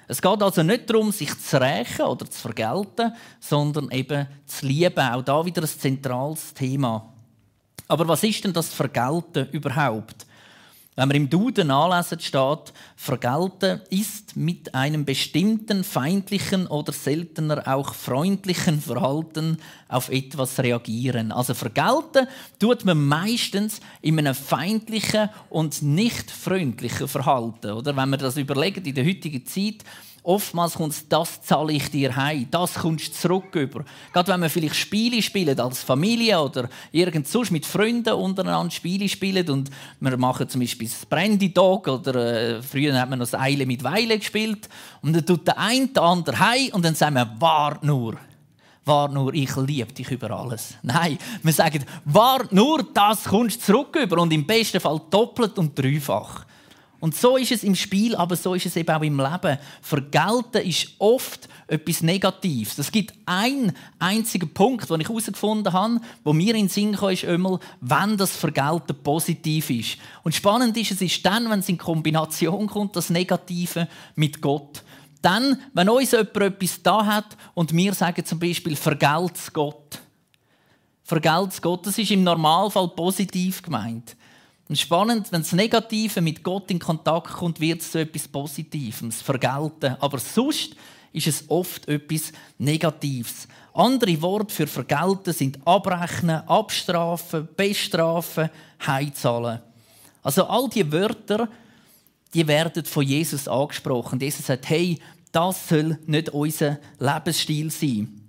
Es 0.08 0.22
geht 0.22 0.41
also 0.41 0.63
nicht 0.63 0.89
darum, 0.89 1.12
sich 1.12 1.38
zu 1.38 1.60
rächen 1.60 2.05
oder 2.05 2.29
zu 2.29 2.39
vergelten, 2.39 3.13
sondern 3.39 3.91
eben 3.91 4.27
zu 4.46 4.65
lieben. 4.65 5.00
Auch 5.00 5.22
da 5.22 5.46
wieder 5.46 5.62
ein 5.62 5.67
zentrales 5.67 6.53
Thema. 6.53 7.13
Aber 7.88 8.08
was 8.08 8.24
ist 8.24 8.43
denn 8.43 8.53
das 8.53 8.74
Vergelten 8.74 9.50
überhaupt? 9.51 10.25
Wenn 11.01 11.08
man 11.08 11.17
im 11.17 11.29
Duden 11.31 11.70
nachlesen 11.70 12.20
steht, 12.20 12.74
vergelten 12.96 13.81
ist 13.89 14.38
mit 14.38 14.75
einem 14.75 15.03
bestimmten 15.03 15.84
feindlichen 15.84 16.67
oder 16.67 16.93
seltener 16.93 17.67
auch 17.67 17.96
freundlichen 17.96 18.79
Verhalten 18.79 19.58
auf 19.88 20.10
etwas 20.10 20.60
reagieren. 20.60 21.31
Also 21.31 21.55
vergelten 21.55 22.27
tut 22.60 22.86
man 22.86 23.03
meistens 23.03 23.79
in 24.03 24.20
einem 24.20 24.36
feindlichen 24.36 25.29
und 25.50 25.81
nicht 25.81 26.29
freundlichen 26.29 27.08
Verhalten. 27.08 27.72
Oder 27.72 27.96
wenn 27.98 28.10
man 28.12 28.20
das 28.20 28.38
überlegt 28.38 28.86
in 28.86 28.93
der 28.93 29.03
heutigen 29.03 29.43
Zeit, 29.43 29.84
Oftmals 30.24 30.75
kommt 30.75 30.94
es, 30.94 31.08
das 31.08 31.42
zahle 31.42 31.74
ich 31.74 31.90
dir 31.90 32.16
heim, 32.16 32.46
das 32.51 32.75
kommst 32.75 33.08
du 33.08 33.12
zurück 33.13 33.56
über. 33.56 33.84
Gerade 34.13 34.32
wenn 34.32 34.42
wir 34.42 34.51
vielleicht 34.51 34.75
Spiele 34.75 35.20
spielen 35.20 35.60
als 35.60 35.82
Familie 35.82 36.40
oder 36.40 36.70
irgend 36.92 37.28
sonst 37.28 37.50
mit 37.50 37.66
Freunden 37.66 38.13
untereinander 38.13 38.70
Spiele 38.70 39.10
spielen 39.10 39.50
und 39.50 39.72
wir 40.00 40.18
machen 40.18 40.48
zum 40.48 40.62
Beispiel 40.62 40.88
das 40.88 41.08
Brandy 41.08 41.51
Dog 41.51 41.88
oder 41.88 42.58
äh, 42.58 42.62
früher 42.62 43.00
hat 43.00 43.10
man 43.10 43.18
noch 43.18 43.30
das 43.30 43.40
Eile 43.40 43.66
mit 43.66 43.84
Weile 43.84 44.20
gespielt 44.20 44.70
und 45.01 45.13
dann 45.13 45.25
tut 45.25 45.48
der 45.48 45.58
eine 45.58 45.88
der 45.88 46.04
andere 46.04 46.40
heim 46.40 46.70
und 46.74 46.86
dann 46.86 46.94
sagen 46.94 47.16
wir, 47.16 47.36
wart 47.40 47.84
nur. 47.84 48.18
Wart 48.86 49.13
nur, 49.13 49.34
ich 49.34 49.56
liebe 49.56 49.92
dich 49.92 50.12
über 50.12 50.30
alles. 50.30 50.75
Nein, 50.84 51.18
wir 51.42 51.54
sagen, 51.54 51.84
wart 52.06 52.51
nur, 52.51 52.84
das 52.94 53.24
kommst 53.24 53.62
du 53.62 53.74
zurück 53.74 53.96
über 53.96 54.22
und 54.22 54.32
im 54.32 54.46
besten 54.46 54.80
Fall 54.80 55.01
doppelt 55.10 55.58
und 55.58 55.78
dreifach. 55.78 56.46
Und 57.01 57.15
so 57.15 57.36
ist 57.36 57.51
es 57.51 57.63
im 57.63 57.75
Spiel, 57.75 58.15
aber 58.15 58.36
so 58.36 58.53
ist 58.53 58.67
es 58.67 58.75
eben 58.75 58.96
auch 58.96 59.01
im 59.01 59.17
Leben. 59.17 59.58
Vergelten 59.81 60.62
ist 60.62 60.89
oft 61.00 61.50
etwas 61.65 62.03
Negatives. 62.03 62.77
Es 62.77 62.91
gibt 62.91 63.15
einen 63.25 63.74
einzigen 63.98 64.53
Punkt, 64.53 64.88
den 64.88 65.01
ich 65.01 65.10
herausgefunden 65.10 65.74
habe, 65.74 66.00
wo 66.24 66.31
mir 66.31 66.53
in 66.53 66.67
den 66.67 66.70
Sinn 66.70 66.96
kam, 66.96 67.10
ist 67.10 67.24
immer, 67.24 67.60
wenn 67.79 68.17
das 68.17 68.36
Vergelten 68.36 68.96
positiv 69.01 69.72
ist. 69.72 69.98
Und 70.22 70.36
spannend 70.36 70.77
ist, 70.77 70.91
es 70.91 71.01
ist 71.01 71.25
dann, 71.25 71.50
wenn 71.50 71.62
es 71.62 71.70
in 71.70 71.79
Kombination 71.79 72.67
kommt, 72.67 72.96
das 72.96 73.10
Negative 73.10 73.88
mit 74.13 74.39
Gott. 74.39 74.84
Dann, 75.24 75.60
wenn 75.74 75.89
uns 75.89 76.12
jemand 76.12 76.38
etwas 76.38 76.84
da 76.84 77.03
hat 77.03 77.36
und 77.55 77.75
wir 77.75 77.96
sagen 77.96 78.24
zum 78.24 78.38
Beispiel, 78.38 78.75
vergelt 78.75 79.39
Gott. 79.53 80.00
Vergelt 81.01 81.60
Gott, 81.63 81.88
das 81.88 81.98
ist 81.98 82.12
im 82.12 82.24
Normalfall 82.24 82.89
positiv 82.89 83.63
gemeint. 83.63 84.15
Und 84.72 84.78
spannend, 84.78 85.30
wenn 85.34 85.42
das 85.42 85.51
Negative 85.51 86.22
mit 86.22 86.42
Gott 86.44 86.72
in 86.72 86.80
Kontakt 86.80 87.28
kommt, 87.28 87.60
wird 87.60 87.82
es 87.82 87.92
zu 87.92 88.00
etwas 88.00 88.25
Positivem, 88.25 89.12
Vergelten. 89.12 89.98
Aber 90.00 90.18
sonst 90.18 90.78
ist 91.12 91.28
es 91.28 91.44
oft 91.50 91.90
etwas 91.90 92.32
Negatives. 92.58 93.50
Andere 93.74 94.22
Worte 94.22 94.56
für 94.56 94.68
Vergelten 94.68 95.34
sind 95.34 95.60
abrechnen, 95.68 96.48
abstrafen, 96.48 97.50
bestrafen, 97.58 98.50
heimzahlen. 98.88 99.60
Also 100.24 100.46
all 100.46 100.70
diese 100.70 100.90
Wörter, 100.90 101.50
die 102.34 102.48
werden 102.48 102.86
von 102.86 103.04
Jesus 103.04 103.50
angesprochen. 103.50 104.22
Jesus 104.22 104.46
sagt, 104.46 104.70
hey, 104.70 105.00
das 105.34 105.68
soll 105.68 106.00
nicht 106.06 106.30
unser 106.30 106.80
Lebensstil 106.98 107.70
sein. 107.72 108.22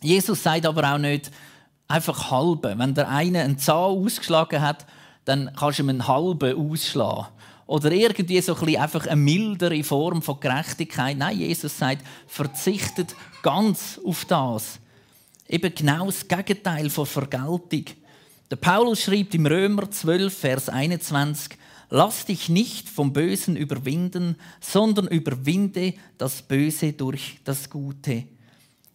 Jesus 0.00 0.40
sagt 0.40 0.66
aber 0.66 0.94
auch 0.94 0.98
nicht 0.98 1.32
einfach 1.88 2.30
halbe. 2.30 2.78
Wenn 2.78 2.94
der 2.94 3.08
eine 3.08 3.40
einen 3.40 3.58
Zahn 3.58 3.98
ausgeschlagen 3.98 4.60
hat 4.60 4.86
dann 5.30 5.52
kannst 5.56 5.78
du 5.78 5.84
ihm 5.84 5.90
einen 5.90 6.08
halben 6.08 6.72
ausschlagen. 6.72 7.28
Oder 7.66 7.92
irgendwie 7.92 8.40
so 8.40 8.56
ein 8.56 8.76
einfach 8.76 9.06
eine 9.06 9.14
mildere 9.14 9.84
Form 9.84 10.22
von 10.22 10.40
Gerechtigkeit. 10.40 11.16
Nein, 11.16 11.38
Jesus 11.38 11.78
sagt, 11.78 12.04
verzichtet 12.26 13.14
ganz 13.42 14.00
auf 14.04 14.24
das. 14.24 14.80
Eben 15.48 15.72
genau 15.72 16.06
das 16.06 16.26
Gegenteil 16.26 16.90
von 16.90 17.06
Vergeltung. 17.06 17.84
Der 18.50 18.56
Paulus 18.56 19.02
schreibt 19.02 19.36
im 19.36 19.46
Römer 19.46 19.88
12, 19.88 20.36
Vers 20.36 20.68
21, 20.68 21.56
Lass 21.90 22.24
dich 22.24 22.48
nicht 22.48 22.88
vom 22.88 23.12
Bösen 23.12 23.54
überwinden, 23.54 24.34
sondern 24.60 25.06
überwinde 25.06 25.94
das 26.18 26.42
Böse 26.42 26.92
durch 26.92 27.38
das 27.44 27.70
Gute. 27.70 28.24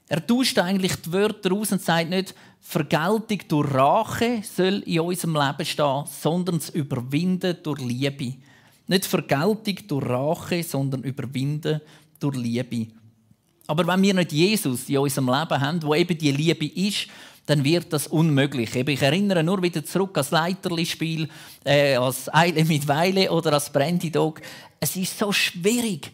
Er 0.10 0.26
tauscht 0.26 0.60
eigentlich 0.60 0.96
die 0.98 1.12
Wörter 1.14 1.54
aus 1.54 1.72
und 1.72 1.82
sagt 1.82 2.10
nicht, 2.10 2.36
Vergeltung 2.68 3.40
durch 3.48 3.74
Rache 3.76 4.42
soll 4.42 4.82
in 4.88 5.00
unserem 5.00 5.36
Leben 5.36 5.66
stehen, 5.66 6.04
sondern 6.08 6.58
das 6.58 6.72
Überwinden 6.72 7.58
durch 7.62 7.80
Liebe. 7.80 8.34
Nicht 8.88 9.06
Vergeltung 9.06 9.76
durch 9.88 10.06
Rache, 10.10 10.64
sondern 10.64 11.04
Überwinden 11.04 11.80
durch 12.20 12.36
Liebe. 12.36 12.88
Aber 13.68 13.86
wenn 13.86 14.02
wir 14.02 14.16
nicht 14.16 14.32
Jesus 14.32 14.90
in 14.90 14.98
unserem 14.98 15.28
Leben 15.28 15.62
haben, 15.62 15.84
wo 15.84 15.94
eben 15.94 16.18
die 16.18 16.32
Liebe 16.32 16.66
ist, 16.66 17.08
dann 17.46 17.64
wird 17.64 17.94
das 17.94 18.08
unmöglich. 18.08 18.76
Ich 18.76 19.02
erinnere 19.02 19.44
nur 19.44 19.62
wieder 19.62 19.86
zurück 19.86 20.10
an 20.10 20.22
das 20.22 20.32
Leiterli-Spiel, 20.32 21.30
äh, 21.64 21.96
als 21.96 22.34
Eile 22.34 22.66
mit 22.66 22.88
Weile 22.88 23.32
oder 23.32 23.54
als 23.54 23.72
Brandy 23.72 24.10
Dog. 24.10 24.42
Es 24.80 24.96
ist 24.96 25.18
so 25.20 25.32
schwierig, 25.32 26.12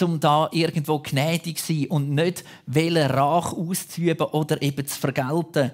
um 0.00 0.18
da 0.20 0.48
irgendwo 0.52 0.98
gnädig 0.98 1.58
zu 1.58 1.74
sein 1.74 1.86
und 1.88 2.10
nicht 2.10 2.44
Rach 3.10 3.52
auszuüben 3.52 4.26
oder 4.28 4.60
eben 4.62 4.86
zu 4.86 4.98
vergelten. 4.98 5.70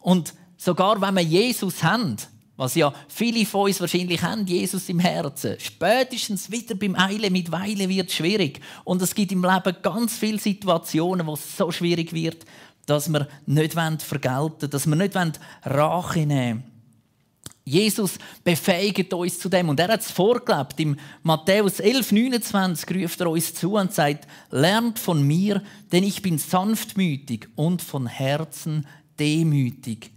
Und 0.00 0.34
sogar 0.56 1.00
wenn 1.00 1.14
wir 1.14 1.22
Jesus 1.22 1.82
haben, 1.82 2.16
was 2.56 2.74
ja 2.74 2.92
viele 3.08 3.44
von 3.46 3.62
uns 3.62 3.80
wahrscheinlich 3.80 4.22
haben, 4.22 4.46
Jesus 4.46 4.88
im 4.88 4.98
Herzen, 4.98 5.56
spätestens 5.58 6.50
wieder 6.50 6.74
beim 6.74 6.94
Eilen 6.94 7.32
mit 7.32 7.50
Weile 7.50 7.88
wird 7.88 8.08
es 8.08 8.14
schwierig. 8.14 8.60
Und 8.84 9.02
es 9.02 9.14
gibt 9.14 9.32
im 9.32 9.42
Leben 9.42 9.76
ganz 9.82 10.16
viele 10.16 10.38
Situationen, 10.38 11.26
wo 11.26 11.34
es 11.34 11.56
so 11.56 11.70
schwierig 11.70 12.12
wird, 12.12 12.44
dass 12.86 13.08
wir 13.08 13.28
nicht 13.46 13.74
vergelten 13.74 14.60
wollen, 14.60 14.70
dass 14.70 14.86
wir 14.86 14.96
nicht 14.96 15.16
Rache 15.64 16.26
nehmen 16.26 16.62
wollen. 16.62 16.71
Jesus 17.64 18.18
befähigt 18.42 19.12
uns 19.14 19.38
zu 19.38 19.48
dem 19.48 19.68
und 19.68 19.78
er 19.78 19.88
hat 19.88 20.00
es 20.00 20.10
vorgelebt. 20.10 20.80
Im 20.80 20.96
Matthäus 21.22 21.78
11, 21.78 22.10
29 22.10 23.02
ruft 23.02 23.20
er 23.20 23.30
uns 23.30 23.54
zu 23.54 23.74
und 23.74 23.92
sagt, 23.92 24.26
lernt 24.50 24.98
von 24.98 25.24
mir, 25.24 25.62
denn 25.92 26.02
ich 26.02 26.22
bin 26.22 26.38
sanftmütig 26.38 27.48
und 27.54 27.80
von 27.80 28.06
Herzen 28.06 28.86
demütig. 29.18 30.10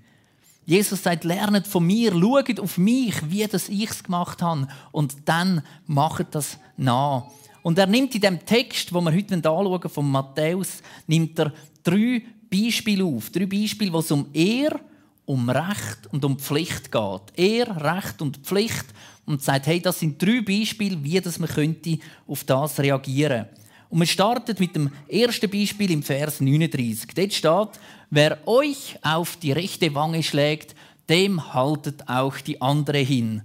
Jesus 0.65 1.03
sagt, 1.03 1.23
lernt 1.23 1.67
von 1.67 1.85
mir, 1.85 2.11
schaut 2.11 2.59
auf 2.59 2.79
mich, 2.79 3.13
wie 3.29 3.45
das 3.45 3.69
ich 3.69 3.91
es 3.91 4.03
gemacht 4.03 4.41
habe 4.41 4.67
und 4.91 5.15
dann 5.25 5.61
macht 5.85 6.33
das 6.33 6.57
nach. 6.77 7.27
Und 7.61 7.77
er 7.77 7.87
nimmt 7.87 8.15
in 8.15 8.21
dem 8.21 8.43
Text, 8.43 8.91
wo 8.91 9.01
wir 9.01 9.13
heute 9.13 9.35
anschauen, 9.35 9.89
von 9.89 10.09
Matthäus, 10.09 10.81
nimmt 11.05 11.37
er 11.39 11.53
drei 11.83 12.23
Beispiele 12.49 13.03
auf. 13.03 13.29
Drei 13.29 13.45
Beispiele, 13.45 13.93
wo 13.93 13.99
es 13.99 14.11
um 14.11 14.27
er 14.33 14.79
um 15.25 15.49
Recht 15.49 16.07
und 16.11 16.23
um 16.23 16.37
Pflicht 16.37 16.91
geht. 16.91 17.21
Er, 17.35 17.83
Recht 17.83 18.21
und 18.21 18.37
Pflicht. 18.37 18.85
Und 19.25 19.41
sagt, 19.41 19.65
hey, 19.65 19.81
das 19.81 19.99
sind 19.99 20.21
drei 20.21 20.41
Beispiele, 20.41 21.03
wie 21.03 21.19
das 21.19 21.39
man 21.39 21.49
könnte 21.49 21.97
auf 22.27 22.43
das 22.43 22.79
reagieren 22.79 23.47
Und 23.89 23.97
man 23.97 24.07
startet 24.07 24.59
mit 24.59 24.75
dem 24.75 24.91
ersten 25.09 25.49
Beispiel 25.49 25.89
im 25.89 26.03
Vers 26.03 26.41
39. 26.41 27.09
Dort 27.15 27.33
steht, 27.33 27.81
wer 28.11 28.47
euch 28.47 28.99
auf 29.01 29.37
die 29.37 29.51
rechte 29.51 29.95
Wange 29.95 30.21
schlägt, 30.21 30.75
dem 31.09 31.53
haltet 31.55 32.07
auch 32.07 32.37
die 32.37 32.61
andere 32.61 32.99
hin. 32.99 33.41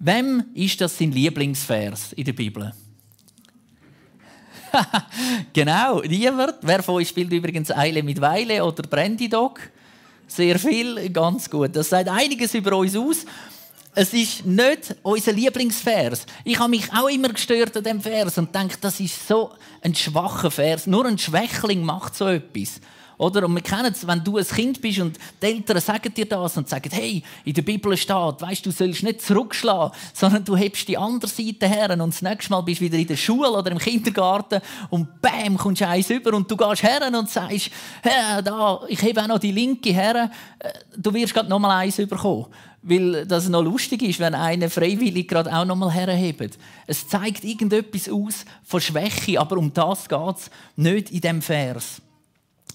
Wem 0.00 0.44
ist 0.54 0.80
das 0.80 0.98
sein 0.98 1.12
Lieblingsvers 1.12 2.12
in 2.14 2.24
der 2.24 2.32
Bibel? 2.32 2.72
genau, 5.52 6.00
niemand. 6.02 6.56
Wer 6.62 6.82
von 6.82 6.96
euch 6.96 7.08
spielt 7.08 7.32
übrigens 7.32 7.70
Eile 7.70 8.02
mit 8.02 8.20
Weile 8.20 8.64
oder 8.64 8.82
Brandy 8.82 9.28
Dog? 9.28 9.60
Sehr 10.34 10.58
viel, 10.58 11.10
ganz 11.10 11.48
gut. 11.48 11.76
Das 11.76 11.90
sagt 11.90 12.08
einiges 12.08 12.54
über 12.54 12.76
uns 12.76 12.96
aus. 12.96 13.24
Es 13.94 14.12
ist 14.12 14.44
nicht 14.44 14.96
unser 15.04 15.32
Lieblingsvers. 15.32 16.26
Ich 16.42 16.58
habe 16.58 16.70
mich 16.70 16.92
auch 16.92 17.08
immer 17.08 17.28
gestört 17.28 17.76
an 17.76 17.84
dem 17.84 18.00
Vers 18.00 18.36
und 18.38 18.52
denke, 18.52 18.76
das 18.80 18.98
ist 18.98 19.28
so 19.28 19.52
ein 19.80 19.94
schwacher 19.94 20.50
Vers. 20.50 20.88
Nur 20.88 21.06
ein 21.06 21.18
Schwächling 21.18 21.84
macht 21.84 22.16
so 22.16 22.26
etwas. 22.26 22.80
Oder? 23.24 23.46
Und 23.46 23.54
wir 23.54 23.62
kennen 23.62 23.92
es, 23.92 24.06
wenn 24.06 24.22
du 24.22 24.36
ein 24.36 24.46
Kind 24.46 24.80
bist 24.82 25.00
und 25.00 25.18
die 25.40 25.46
Eltern 25.46 25.80
sagen 25.80 26.12
dir 26.12 26.26
das 26.26 26.56
und 26.56 26.68
sagen, 26.68 26.90
hey, 26.92 27.22
in 27.44 27.54
der 27.54 27.62
Bibel 27.62 27.96
steht, 27.96 28.40
weißt 28.40 28.66
du, 28.66 28.70
sollst 28.70 29.02
nicht 29.02 29.22
zurückschlagen, 29.22 29.96
sondern 30.12 30.44
du 30.44 30.56
hebst 30.56 30.86
die 30.88 30.98
andere 30.98 31.30
Seite 31.30 31.66
her 31.66 31.90
und 31.90 32.12
das 32.12 32.20
nächste 32.20 32.50
Mal 32.50 32.60
bist 32.60 32.80
du 32.80 32.84
wieder 32.84 32.98
in 32.98 33.06
der 33.06 33.16
Schule 33.16 33.50
oder 33.50 33.70
im 33.70 33.78
Kindergarten 33.78 34.60
und 34.90 35.22
bam, 35.22 35.56
kommst 35.56 35.80
du 35.80 35.88
eins 35.88 36.10
über 36.10 36.34
und 36.34 36.50
du 36.50 36.56
gehst 36.56 36.82
her 36.82 37.00
und 37.06 37.30
sagst, 37.30 37.70
hey, 38.02 38.42
da, 38.42 38.80
ich 38.88 39.00
hebe 39.00 39.22
auch 39.22 39.28
noch 39.28 39.38
die 39.38 39.52
linke 39.52 39.90
her, 39.90 40.30
äh, 40.58 40.70
du 40.96 41.14
wirst 41.14 41.32
gerade 41.32 41.48
noch 41.48 41.58
mal 41.58 41.78
eins 41.78 41.98
überkommen 41.98 42.46
weil 42.86 43.24
das 43.24 43.48
noch 43.48 43.62
lustig 43.62 44.02
ist, 44.02 44.20
wenn 44.20 44.34
einer 44.34 44.68
freiwillig 44.68 45.26
gerade 45.26 45.50
auch 45.50 45.64
noch 45.64 45.74
mal 45.74 45.90
herhebt. 45.90 46.58
Es 46.86 47.08
zeigt 47.08 47.42
irgendetwas 47.42 48.10
aus 48.10 48.44
von 48.62 48.78
Schwäche, 48.78 49.40
aber 49.40 49.56
um 49.56 49.72
das 49.72 50.06
geht 50.06 50.36
es 50.36 50.50
nicht 50.76 51.10
in 51.10 51.20
dem 51.22 51.40
Vers. 51.40 52.02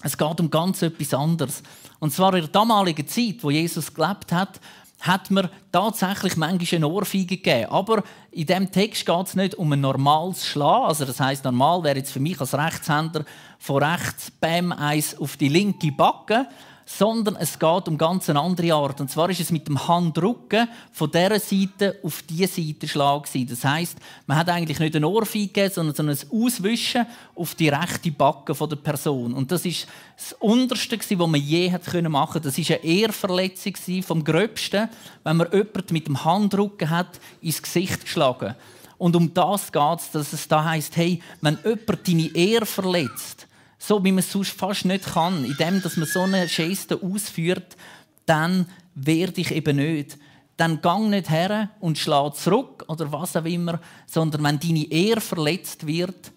Es 0.02 0.16
geht 0.16 0.40
um 0.40 0.50
ganz 0.50 0.82
etwas 0.82 1.12
anderes. 1.14 1.62
Und 1.98 2.12
zwar 2.12 2.34
in 2.34 2.40
der 2.40 2.50
damaligen 2.50 3.06
Zeit, 3.06 3.36
wo 3.42 3.50
Jesus 3.50 3.92
gelebt 3.92 4.32
hat, 4.32 4.60
hat 5.00 5.30
man 5.30 5.48
tatsächlich 5.72 6.36
manchmal 6.36 6.76
eine 6.76 6.88
Ohrfeige 6.88 7.36
gegeben. 7.36 7.70
Aber 7.70 8.02
in 8.30 8.46
diesem 8.46 8.70
Text 8.70 9.06
geht 9.06 9.26
es 9.26 9.34
nicht 9.34 9.54
um 9.54 9.72
ein 9.72 9.80
normales 9.80 10.46
Schlagen. 10.46 10.86
Also 10.86 11.04
das 11.04 11.20
heißt 11.20 11.44
normal 11.44 11.82
wäre 11.84 11.98
jetzt 11.98 12.12
für 12.12 12.20
mich 12.20 12.40
als 12.40 12.54
Rechtshänder 12.54 13.24
von 13.58 13.82
rechts 13.82 14.30
Bäm 14.30 14.72
eins 14.72 15.18
auf 15.18 15.36
die 15.36 15.48
linke 15.48 15.92
Backe 15.92 16.46
sondern 16.84 17.36
es 17.36 17.58
geht 17.58 17.88
um 17.88 17.96
ganz 17.96 18.28
eine 18.28 18.40
andere 18.40 18.74
Art. 18.74 19.00
Und 19.00 19.10
zwar 19.10 19.30
ist 19.30 19.40
es 19.40 19.52
mit 19.52 19.68
dem 19.68 19.86
Handrücken 19.86 20.68
von 20.92 21.10
dieser 21.10 21.38
Seite 21.38 21.98
auf 22.02 22.22
diese 22.28 22.48
Seite 22.48 22.88
Schlag 22.88 23.28
Das 23.48 23.64
heißt, 23.64 23.96
man 24.26 24.36
hat 24.36 24.48
eigentlich 24.48 24.80
nicht 24.80 24.96
ein 24.96 25.04
Ohrfeige 25.04 25.46
gegeben, 25.46 25.72
sondern 25.72 26.08
ein 26.08 26.18
Auswischen 26.30 27.06
auf 27.34 27.54
die 27.54 27.68
rechte 27.68 28.10
Backe 28.10 28.54
der 28.54 28.76
Person. 28.76 29.34
Und 29.34 29.52
das 29.52 29.64
ist 29.64 29.86
das 30.16 30.32
Unterste, 30.40 30.98
was 30.98 31.28
man 31.28 31.40
je 31.40 31.70
machen 31.70 32.10
konnte. 32.10 32.40
Das 32.40 32.58
ist 32.58 32.70
eine 32.70 32.84
Ehrverletzung 32.84 34.02
vom 34.02 34.24
Gröbsten, 34.24 34.88
wenn 35.24 35.36
man 35.36 35.50
jemanden 35.52 35.92
mit 35.92 36.06
dem 36.06 36.24
Handrücken 36.24 36.90
hat 36.90 37.20
ins 37.40 37.62
Gesicht 37.62 38.02
geschlagen. 38.02 38.54
Und 38.98 39.16
um 39.16 39.32
das 39.32 39.72
geht 39.72 39.98
es, 39.98 40.10
dass 40.10 40.32
es 40.34 40.46
da 40.46 40.62
heißt, 40.62 40.94
hey, 40.96 41.22
wenn 41.40 41.58
jemand 41.64 42.06
deine 42.06 42.34
Ehre 42.34 42.66
verletzt, 42.66 43.46
so 43.80 44.04
wie 44.04 44.12
man 44.12 44.20
es 44.20 44.30
sonst 44.30 44.52
fast 44.52 44.84
nicht 44.84 45.06
kann, 45.06 45.44
indem 45.44 45.82
dass 45.82 45.96
man 45.96 46.06
so 46.06 46.20
eine 46.20 46.46
Geste 46.46 47.02
ausführt, 47.02 47.76
dann 48.26 48.66
werde 48.94 49.40
ich 49.40 49.50
eben 49.50 49.76
nicht. 49.76 50.18
Dann 50.58 50.82
gang 50.82 51.08
nicht 51.08 51.30
her 51.30 51.70
und 51.80 51.96
schlag 51.96 52.36
zurück 52.36 52.84
oder 52.86 53.10
was 53.10 53.34
auch 53.34 53.46
immer, 53.46 53.80
sondern 54.06 54.44
wenn 54.44 54.60
deine 54.60 54.90
Ehre 54.92 55.22
verletzt 55.22 55.86
wird, 55.86 56.30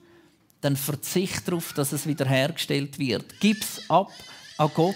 dann 0.62 0.78
verzicht 0.78 1.46
darauf, 1.46 1.74
dass 1.74 1.92
es 1.92 2.08
wiederhergestellt 2.08 2.98
wird. 2.98 3.40
Gib's 3.42 3.82
ab 3.90 4.12
an 4.58 4.72
Gott, 4.74 4.96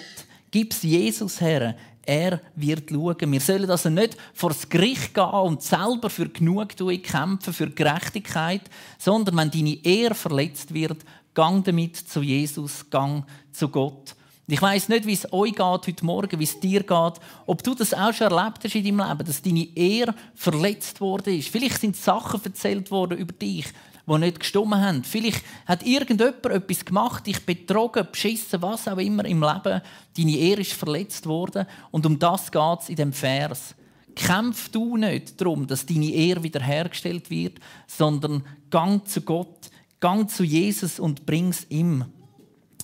gib's 0.49 0.83
Jesus 0.83 1.41
her. 1.41 1.75
Er 2.05 2.39
wird 2.55 2.89
schauen. 2.89 3.33
Wir 3.33 3.41
sollen 3.41 3.69
also 3.69 3.89
nicht 3.89 4.15
vor 4.33 4.51
das 4.51 4.69
Gericht 4.69 5.13
gehen 5.13 5.25
und 5.25 5.61
selber 5.61 6.09
für 6.09 6.29
Genugtuung 6.29 7.01
kämpfen, 7.01 7.51
für 7.51 7.69
Gerechtigkeit, 7.69 8.61
sondern 8.97 9.35
wenn 9.35 9.51
deine 9.51 9.83
Ehre 9.83 10.15
verletzt 10.15 10.73
wird, 10.73 11.03
Gang 11.37 11.63
damit 11.63 11.95
zu 11.95 12.23
Jesus, 12.23 12.89
gang 12.89 13.23
zu 13.51 13.69
Gott. 13.69 14.15
Ich 14.47 14.59
weiß 14.59 14.89
nicht, 14.89 15.05
wie 15.05 15.13
es 15.13 15.31
euch 15.31 15.51
geht 15.51 15.59
heute 15.59 16.03
Morgen, 16.05 16.39
wie 16.39 16.45
es 16.45 16.59
dir 16.59 16.79
geht, 16.79 17.13
ob 17.45 17.61
du 17.61 17.75
das 17.75 17.93
auch 17.93 18.11
schon 18.11 18.31
erlebt 18.31 18.63
hast 18.63 18.73
in 18.73 18.83
deinem 18.83 19.07
Leben, 19.07 19.27
dass 19.27 19.43
deine 19.43 19.77
Ehre 19.77 20.15
verletzt 20.33 20.99
worden 20.99 21.37
ist. 21.37 21.49
Vielleicht 21.49 21.79
sind 21.79 21.95
Sachen 21.95 22.43
erzählt 22.43 22.89
worden 22.89 23.19
über 23.19 23.33
dich, 23.33 23.67
die 24.07 24.17
nicht 24.17 24.39
gestummen 24.39 24.81
haben. 24.81 25.03
Vielleicht 25.03 25.43
hat 25.67 25.85
irgendjemand 25.85 26.43
etwas 26.47 26.83
gemacht, 26.83 27.27
dich 27.27 27.45
betrogen, 27.45 28.07
beschissen, 28.11 28.63
was 28.63 28.87
auch 28.87 28.97
immer 28.97 29.25
im 29.25 29.43
Leben. 29.43 29.81
Deine 30.17 30.37
Ehre 30.37 30.61
ist 30.61 30.73
verletzt 30.73 31.27
worden. 31.27 31.67
Und 31.91 32.07
um 32.07 32.17
das 32.17 32.51
geht 32.51 32.79
es 32.81 32.89
in 32.89 32.95
dem 32.95 33.13
Vers. 33.13 33.75
Kämpf 34.15 34.69
du 34.69 34.97
nicht 34.97 35.39
darum, 35.39 35.67
dass 35.67 35.85
deine 35.85 36.09
Ehre 36.09 36.41
wiederhergestellt 36.41 37.29
wird, 37.29 37.59
sondern 37.85 38.43
gang 38.71 39.07
zu 39.07 39.21
Gott 39.21 39.69
Gang 39.99 40.29
zu 40.29 40.43
Jesus 40.43 40.99
und 40.99 41.25
bring 41.25 41.49
es 41.49 41.65
ihm. 41.69 42.05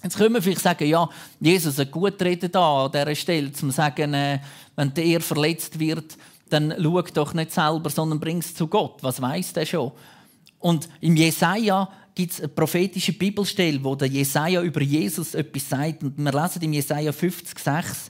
Jetzt 0.03 0.17
können 0.17 0.33
wir 0.33 0.41
vielleicht 0.41 0.61
sagen, 0.61 0.85
ja, 0.85 1.09
Jesus 1.39 1.77
hat 1.77 1.91
gut 1.91 2.21
reden 2.21 2.51
da 2.51 2.85
an 2.85 2.91
dieser 2.91 3.15
Stelle, 3.15 3.47
um 3.47 3.53
zu 3.53 3.69
sagen, 3.71 4.13
äh, 4.13 4.39
wenn 4.75 4.93
der 4.93 5.21
verletzt 5.21 5.79
wird, 5.79 6.17
dann 6.49 6.73
schau 6.81 7.01
doch 7.01 7.33
nicht 7.33 7.51
selber, 7.51 7.89
sondern 7.89 8.19
bring 8.19 8.39
es 8.39 8.53
zu 8.53 8.67
Gott. 8.67 9.01
Was 9.01 9.21
weiß 9.21 9.53
der 9.53 9.65
schon? 9.65 9.91
Und 10.59 10.89
im 11.01 11.15
Jesaja 11.15 11.89
gibt 12.15 12.33
es 12.33 12.39
eine 12.39 12.49
prophetische 12.49 13.13
Bibelstelle, 13.13 13.83
wo 13.83 13.95
der 13.95 14.07
Jesaja 14.07 14.61
über 14.61 14.81
Jesus 14.81 15.35
etwas 15.35 15.69
sagt. 15.69 16.03
Und 16.03 16.17
wir 16.17 16.31
lesen 16.31 16.61
im 16.61 16.73
Jesaja 16.73 17.11
50, 17.11 17.57
6. 17.57 18.09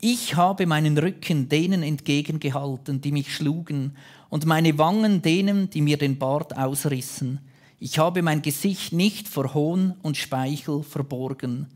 Ich 0.00 0.36
habe 0.36 0.66
meinen 0.66 0.96
Rücken 0.98 1.48
denen 1.48 1.82
entgegengehalten, 1.82 3.00
die 3.00 3.12
mich 3.12 3.34
schlugen, 3.34 3.96
und 4.28 4.46
meine 4.46 4.76
Wangen 4.78 5.22
denen, 5.22 5.70
die 5.70 5.80
mir 5.80 5.96
den 5.96 6.18
Bart 6.18 6.56
ausrissen. 6.56 7.38
Ich 7.78 7.98
habe 7.98 8.22
mein 8.22 8.42
Gesicht 8.42 8.92
nicht 8.92 9.28
vor 9.28 9.54
Hohn 9.54 9.94
und 10.02 10.16
Speichel 10.16 10.82
verborgen. 10.82 11.68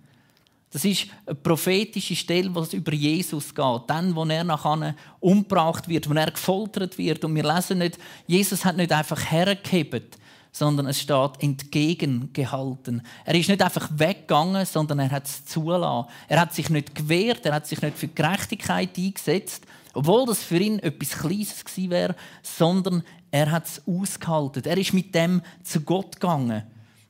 Das 0.70 0.84
ist 0.84 1.06
eine 1.24 1.34
prophetische 1.34 2.14
Stelle, 2.14 2.54
was 2.54 2.74
über 2.74 2.92
Jesus 2.92 3.54
geht. 3.54 3.82
Dann, 3.86 4.14
wo 4.14 4.24
er 4.24 4.44
nachher 4.44 4.94
umgebracht 5.18 5.88
wird, 5.88 6.08
wo 6.08 6.14
er 6.14 6.30
gefoltert 6.30 6.98
wird. 6.98 7.24
Und 7.24 7.34
wir 7.34 7.42
lesen 7.42 7.78
nicht, 7.78 7.98
Jesus 8.26 8.64
hat 8.64 8.76
nicht 8.76 8.92
einfach 8.92 9.30
hergehebt, 9.30 10.18
sondern 10.52 10.86
es 10.86 11.00
steht 11.00 11.40
entgegengehalten. 11.40 13.02
Er 13.24 13.34
ist 13.34 13.48
nicht 13.48 13.62
einfach 13.62 13.88
weggegangen, 13.94 14.66
sondern 14.66 14.98
er 14.98 15.10
hat 15.10 15.26
es 15.26 15.46
zulassen. 15.46 16.10
Er 16.28 16.40
hat 16.40 16.54
sich 16.54 16.68
nicht 16.68 16.94
gewehrt, 16.94 17.46
er 17.46 17.54
hat 17.54 17.66
sich 17.66 17.80
nicht 17.80 17.96
für 17.96 18.08
Gerechtigkeit 18.08 18.96
eingesetzt, 18.98 19.64
obwohl 19.94 20.26
das 20.26 20.42
für 20.42 20.58
ihn 20.58 20.78
etwas 20.80 21.18
Kleines 21.18 21.64
gewesen 21.64 21.90
wäre, 21.90 22.16
sondern 22.42 23.02
er 23.30 23.50
hat 23.50 23.66
es 23.66 23.82
ausgehalten. 23.86 24.64
Er 24.64 24.78
ist 24.78 24.94
mit 24.94 25.14
dem 25.14 25.42
zu 25.62 25.80
Gott 25.80 26.20
gegangen. 26.20 26.62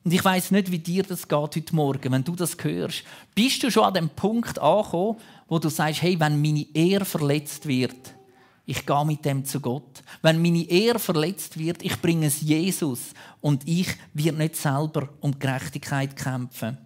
Und 0.03 0.13
ich 0.13 0.23
weiß 0.23 0.51
nicht, 0.51 0.71
wie 0.71 0.79
dir 0.79 1.03
das 1.03 1.27
geht 1.27 1.55
heute 1.55 1.75
Morgen, 1.75 2.11
wenn 2.11 2.23
du 2.23 2.35
das 2.35 2.57
hörst. 2.61 3.03
Bist 3.35 3.61
du 3.63 3.69
schon 3.69 3.83
an 3.83 3.93
dem 3.93 4.09
Punkt 4.09 4.57
angekommen, 4.57 5.17
wo 5.47 5.59
du 5.59 5.69
sagst, 5.69 6.01
hey, 6.01 6.19
wenn 6.19 6.41
meine 6.41 6.65
Ehre 6.73 7.05
verletzt 7.05 7.67
wird, 7.67 8.13
ich 8.65 8.85
gehe 8.85 9.05
mit 9.05 9.25
dem 9.25 9.43
zu 9.45 9.59
Gott. 9.59 10.03
Wenn 10.21 10.41
meine 10.41 10.69
Ehre 10.69 10.99
verletzt 10.99 11.57
wird, 11.57 11.81
ich 11.81 11.99
bringe 11.99 12.27
es 12.27 12.41
Jesus 12.41 13.13
und 13.41 13.67
ich 13.67 13.87
werde 14.13 14.37
nicht 14.37 14.55
selber 14.55 15.09
um 15.21 15.37
Gerechtigkeit 15.39 16.15
kämpfen. 16.15 16.77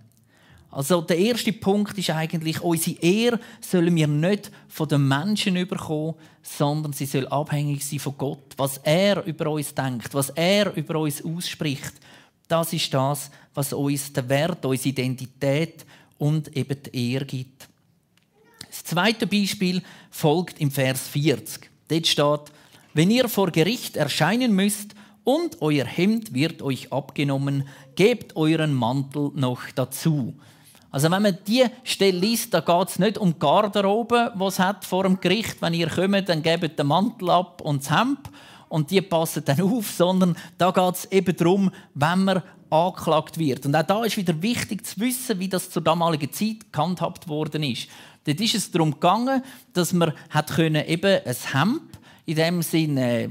Also 0.74 1.02
der 1.02 1.20
erste 1.20 1.54
Punkt 1.54 1.96
ist 2.00 2.10
eigentlich, 2.10 2.60
unsere 2.62 3.00
Ehre 3.00 3.40
sollen 3.62 3.96
wir 3.96 4.08
nicht 4.08 4.50
von 4.68 4.88
den 4.88 5.08
Menschen 5.08 5.56
überkommen, 5.56 6.16
sondern 6.42 6.94
sie 6.94 7.06
soll 7.06 7.28
abhängig 7.28 7.86
sein 7.86 8.00
von 8.00 8.18
Gott. 8.18 8.54
Was 8.58 8.80
er 8.80 9.24
über 9.24 9.52
uns 9.52 9.76
denkt, 9.76 10.16
was 10.16 10.32
er 10.32 10.76
über 10.76 11.00
uns 11.00 11.24
ausspricht, 11.24 11.94
das 12.48 12.74
ist 12.74 12.92
das, 12.92 13.30
was 13.54 13.72
uns 13.72 14.14
den 14.14 14.28
Wert, 14.30 14.66
unsere 14.66 14.90
Identität 14.90 15.86
und 16.18 16.56
eben 16.58 16.78
die 16.82 17.14
Ehre 17.14 17.26
gibt. 17.26 17.70
Das 18.68 18.84
zweite 18.84 19.28
Beispiel 19.28 19.84
folgt 20.10 20.60
im 20.60 20.72
Vers 20.72 21.08
40. 21.10 21.70
Dort 21.88 22.08
steht, 22.08 22.52
wenn 22.96 23.12
ihr 23.12 23.30
vor 23.30 23.52
Gericht 23.52 23.96
erscheinen 23.96 24.54
müsst 24.54 24.96
und 25.24 25.62
euer 25.62 25.86
Hemd 25.86 26.34
wird 26.34 26.64
euch 26.64 26.92
abgenommen, 26.92 27.68
gebt 27.96 28.36
euren 28.36 28.74
Mantel 28.74 29.30
noch 29.36 29.70
dazu. 29.76 30.34
Also 30.94 31.10
wenn 31.10 31.24
man 31.24 31.36
die 31.48 31.66
Stelle 31.84 32.20
liest, 32.20 32.54
da 32.54 32.60
geht 32.60 32.88
es 32.88 33.00
nicht 33.00 33.18
um 33.18 33.34
die 33.34 33.40
Garderobe, 33.40 34.32
die 34.40 34.44
es 34.44 34.60
hat 34.60 34.86
vor 34.86 35.02
dem 35.04 35.20
Gericht. 35.20 35.60
Wenn 35.60 35.74
ihr 35.74 35.90
kommt, 35.90 36.30
dann 36.30 36.44
gebt 36.44 36.78
den 36.78 36.86
Mantel 36.86 37.32
ab 37.32 37.62
und 37.62 37.82
das 37.82 37.90
Hemd 37.90 38.20
und 38.70 38.92
die 38.92 39.02
passen 39.02 39.44
dann 39.44 39.60
auf, 39.74 39.90
sondern 39.90 40.38
da 40.60 40.70
geht 40.70 40.94
es 40.94 41.12
eben 41.12 41.36
darum, 41.36 41.72
wenn 41.96 42.26
man 42.26 42.44
angeklagt 42.70 43.40
wird. 43.40 43.66
Und 43.66 43.76
auch 43.76 43.82
da 43.82 44.04
ist 44.04 44.18
wieder 44.18 44.40
wichtig 44.40 44.86
zu 44.86 45.00
wissen, 45.00 45.40
wie 45.40 45.50
das 45.50 45.72
zur 45.72 45.82
damaligen 45.82 46.32
Zeit 46.32 46.72
gehandhabt 46.72 47.28
worden 47.28 47.64
ist. 47.64 47.88
Dort 48.26 48.40
ist 48.40 48.54
es 48.54 48.70
darum 48.70 48.92
gegangen, 48.92 49.44
dass 49.74 49.94
man 49.94 50.14
hat 50.30 50.52
können 50.52 50.86
eben 50.86 51.22
ein 51.26 51.36
Hemd 51.54 51.82
in 52.26 52.36
dem 52.36 52.62
Sinne 52.62 53.30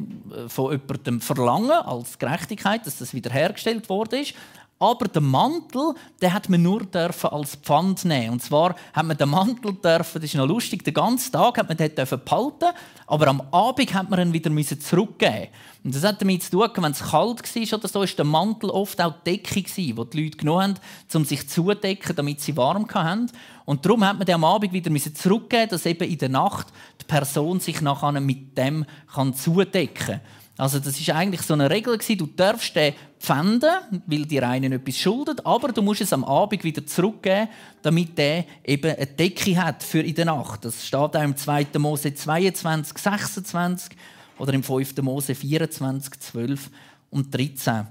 von 0.49 0.73
jemandem 0.73 1.21
verlangen 1.21 1.71
als 1.71 2.19
Gerechtigkeit, 2.19 2.85
dass 2.87 2.99
das 2.99 3.15
wiederhergestellt 3.15 3.89
worden 3.89 4.23
ist. 4.23 4.35
Aber 4.83 5.07
den 5.07 5.23
Mantel, 5.23 5.95
den 6.21 6.33
hat 6.33 6.49
man 6.49 6.61
nur 6.61 6.85
dürfen 6.85 7.31
als 7.31 7.55
Pfand 7.55 8.05
nehmen. 8.05 8.31
Und 8.31 8.43
zwar 8.43 8.75
hat 8.93 9.07
man 9.07 9.17
den 9.17 9.29
Mantel 9.29 9.75
dürfen, 9.75 10.21
das 10.21 10.25
ist 10.25 10.35
noch 10.35 10.49
lustig, 10.49 10.83
den 10.83 10.93
ganzen 10.93 11.31
Tag 11.31 11.57
hat 11.57 11.69
man 11.69 11.77
den 11.77 11.95
dürfen 11.95 12.21
behalten, 12.25 12.77
aber 13.07 13.29
am 13.29 13.43
Abend 13.53 13.95
hat 13.95 14.11
man 14.11 14.19
ihn 14.19 14.33
wieder 14.33 14.81
zurückgeben. 14.81 15.51
Und 15.85 15.95
das 15.95 16.03
hat 16.03 16.21
damit 16.21 16.43
zu 16.43 16.51
tun, 16.51 16.69
wenn 16.75 16.91
es 16.91 16.99
kalt 16.99 17.55
war 17.55 17.79
oder 17.79 17.87
so, 17.87 18.03
ist 18.03 18.19
der 18.19 18.25
Mantel 18.25 18.71
oft 18.71 19.01
auch 19.01 19.15
die 19.25 19.37
Decke 19.37 19.63
die 19.63 19.95
die 19.95 19.95
Leute 19.95 20.37
genommen 20.37 20.75
haben, 20.75 20.75
um 21.15 21.25
sich 21.25 21.49
zudecken, 21.49 22.17
damit 22.17 22.41
sie 22.41 22.57
warm 22.57 22.89
hatten. 22.93 23.31
Und 23.65 23.87
darum 23.87 24.05
hat 24.05 24.19
man 24.19 24.27
den 24.27 24.35
am 24.35 24.45
Abend 24.45 24.73
wieder 24.73 24.93
zurückgeben, 25.15 25.69
dass 25.71 25.87
eben 25.87 26.11
in 26.11 26.19
der 26.19 26.29
Nacht 26.29 26.67
die 27.01 27.05
Person 27.05 27.61
sich 27.61 27.81
nachher 27.81 28.21
mit 28.21 28.59
dem 28.59 28.85
kann 29.15 29.33
zudecken 29.33 30.07
kann. 30.07 30.21
Also 30.59 30.79
das 30.79 31.01
ist 31.01 31.11
eigentlich 31.11 31.43
so 31.43 31.55
eine 31.55 31.71
Regel 31.71 31.97
gewesen, 31.97 32.19
du 32.19 32.27
darfst 32.27 32.77
den 32.77 32.95
pfänden, 33.19 33.71
weil 34.07 34.27
dir 34.27 34.47
einen 34.47 34.73
etwas 34.73 34.99
schuldet, 34.99 35.47
aber 35.47 35.69
du 35.69 35.81
musst 35.81 36.03
es 36.03 36.13
am 36.13 36.25
Abend 36.25 36.63
wieder 36.63 36.87
zurückgeben, 36.87 37.49
damit 37.81 38.19
der 38.19 38.45
eben 38.65 38.95
eine 38.95 39.07
Decke 39.07 39.57
hat 39.63 39.83
für 39.83 40.01
in 40.01 40.15
der 40.15 40.27
Nacht. 40.27 40.65
Das 40.65 40.87
steht 40.87 41.17
auch 41.17 41.23
im 41.23 41.37
2. 41.37 41.67
Mose 41.79 42.15
22, 42.15 42.99
26 42.99 43.97
oder 44.39 44.53
im 44.53 44.63
5. 44.63 44.97
Mose 44.99 45.35
24, 45.35 46.21
12 46.21 46.71
und 47.11 47.35
13. 47.35 47.87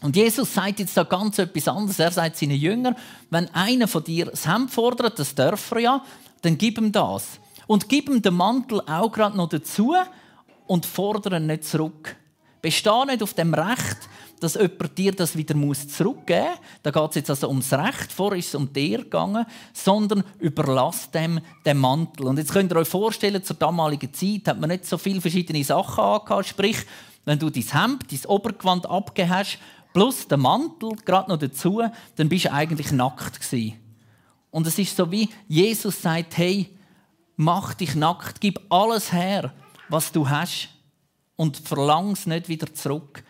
Und 0.00 0.14
Jesus 0.14 0.54
sagt 0.54 0.80
jetzt 0.80 0.96
da 0.96 1.04
ganz 1.04 1.38
etwas 1.38 1.68
anderes. 1.68 1.98
Er 1.98 2.12
sagt 2.12 2.36
seinen 2.36 2.56
Jüngern, 2.56 2.96
wenn 3.30 3.52
einer 3.54 3.88
von 3.88 4.04
dir 4.04 4.26
das 4.26 4.46
Hemd 4.46 4.70
fordert, 4.70 5.18
das 5.18 5.34
darf 5.34 5.70
er 5.72 5.80
ja, 5.80 6.04
dann 6.42 6.58
gib 6.58 6.78
ihm 6.78 6.92
das. 6.92 7.40
Und 7.66 7.88
gib 7.88 8.08
ihm 8.08 8.22
den 8.22 8.34
Mantel 8.34 8.80
auch 8.86 9.10
gerade 9.10 9.36
noch 9.36 9.48
dazu 9.48 9.94
und 10.68 10.86
fordere 10.86 11.40
nicht 11.40 11.64
zurück. 11.64 12.14
Besteh 12.62 13.04
nicht 13.06 13.22
auf 13.22 13.34
dem 13.34 13.54
Recht, 13.54 14.08
dass 14.40 14.54
jemand 14.54 14.96
dir 14.96 15.12
das 15.12 15.36
wieder 15.36 15.54
zurückgeben 15.54 16.48
muss. 16.48 16.58
Da 16.82 16.90
geht 16.90 17.10
es 17.10 17.14
jetzt 17.16 17.30
also 17.30 17.48
ums 17.48 17.72
Recht, 17.72 18.12
vorher 18.12 18.38
ist 18.38 18.48
es 18.48 18.54
um 18.54 18.72
dir 18.72 18.98
gegangen, 18.98 19.44
sondern 19.72 20.22
überlass 20.38 21.10
dem 21.10 21.40
den 21.64 21.78
Mantel. 21.78 22.26
Und 22.26 22.38
jetzt 22.38 22.52
könnt 22.52 22.72
ihr 22.72 22.76
euch 22.76 22.88
vorstellen, 22.88 23.42
zur 23.42 23.56
damaligen 23.56 24.12
Zeit 24.12 24.46
hat 24.46 24.60
man 24.60 24.70
nicht 24.70 24.86
so 24.86 24.98
viele 24.98 25.20
verschiedene 25.20 25.64
Sachen 25.64 26.04
angehabt. 26.04 26.46
Sprich, 26.46 26.78
wenn 27.24 27.38
du 27.38 27.50
dein 27.50 27.62
Hemd, 27.62 28.04
dein 28.10 28.30
Obergewand 28.30 28.88
abgegeben 28.88 29.34
hast, 29.34 29.58
plus 29.92 30.28
den 30.28 30.40
Mantel 30.40 30.92
gerade 31.04 31.30
noch 31.30 31.38
dazu, 31.38 31.82
dann 32.16 32.28
bist 32.28 32.46
du 32.46 32.52
eigentlich 32.52 32.92
nackt 32.92 33.40
gewesen. 33.40 33.74
Und 34.50 34.66
es 34.66 34.78
ist 34.78 34.96
so 34.96 35.10
wie 35.10 35.28
Jesus 35.48 36.00
sagt, 36.00 36.38
hey, 36.38 36.70
mach 37.36 37.74
dich 37.74 37.94
nackt, 37.94 38.40
gib 38.40 38.60
alles 38.70 39.12
her, 39.12 39.52
was 39.88 40.12
du 40.12 40.28
hast 40.28 40.68
und 41.36 41.56
verlang 41.56 42.12
es 42.12 42.26
nicht 42.26 42.48
wieder 42.48 42.72
zurück. 42.74 43.22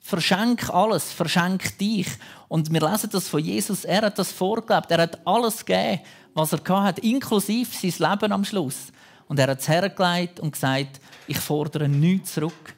Verschenk 0.00 0.68
alles, 0.68 1.12
verschenk 1.12 1.78
dich. 1.78 2.08
Und 2.48 2.70
wir 2.70 2.80
lesen 2.80 3.08
das 3.10 3.28
von 3.28 3.40
Jesus. 3.40 3.84
Er 3.84 4.02
hat 4.02 4.18
das 4.18 4.32
vorgelebt. 4.32 4.90
Er 4.90 5.02
hat 5.02 5.26
alles 5.26 5.64
gegeben, 5.64 6.02
was 6.34 6.52
er 6.52 6.82
hatte, 6.82 7.00
inklusive 7.00 7.70
sein 7.72 8.10
Leben 8.10 8.32
am 8.32 8.44
Schluss. 8.44 8.92
Und 9.28 9.38
er 9.38 9.48
hat 9.48 9.60
es 9.60 9.68
hergelegt 9.68 10.40
und 10.40 10.52
gesagt, 10.52 11.00
ich 11.26 11.38
fordere 11.38 11.88
nichts 11.88 12.34
zurück. 12.34 12.74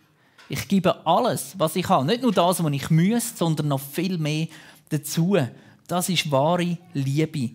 Ich 0.49 0.69
gebe 0.69 1.05
alles, 1.05 1.55
was 1.59 1.75
ich 1.75 1.89
habe. 1.89 2.07
Nicht 2.07 2.23
nur 2.23 2.33
das, 2.33 2.63
was 2.63 2.73
ich 2.73 2.91
müsste, 2.91 3.37
sondern 3.37 3.69
noch 3.69 3.81
viel 3.81 4.19
mehr 4.19 4.47
dazu. 4.89 5.37
Das 5.89 6.09
ist 6.09 6.31
wahre 6.31 6.79
Liebe. 6.93 7.51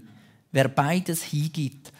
Wer 0.52 0.68
beides 0.68 1.24
hingibt. 1.24 1.94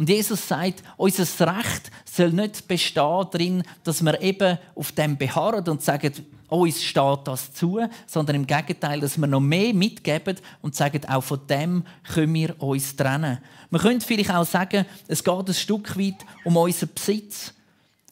Und 0.00 0.08
Jesus 0.08 0.48
sagt, 0.48 0.82
unser 0.96 1.24
Recht 1.58 1.90
soll 2.10 2.30
nicht 2.30 2.66
bestehen 2.66 3.26
darin, 3.30 3.62
dass 3.84 4.02
wir 4.02 4.18
eben 4.22 4.56
auf 4.74 4.92
dem 4.92 5.18
beharren 5.18 5.68
und 5.68 5.82
sagen, 5.82 6.14
uns 6.48 6.82
steht 6.82 7.18
das 7.24 7.52
zu, 7.52 7.80
sondern 8.06 8.36
im 8.36 8.46
Gegenteil, 8.46 9.00
dass 9.00 9.18
wir 9.18 9.26
noch 9.26 9.40
mehr 9.40 9.74
mitgeben 9.74 10.38
und 10.62 10.74
sagen, 10.74 11.02
auch 11.06 11.20
von 11.20 11.46
dem 11.46 11.84
können 12.14 12.32
wir 12.32 12.62
uns 12.62 12.96
trennen. 12.96 13.40
Man 13.68 13.82
könnte 13.82 14.06
vielleicht 14.06 14.30
auch 14.30 14.46
sagen, 14.46 14.86
es 15.06 15.22
geht 15.22 15.48
ein 15.48 15.52
Stück 15.52 15.98
weit 15.98 16.24
um 16.44 16.56
unseren 16.56 16.94
Besitz. 16.94 17.52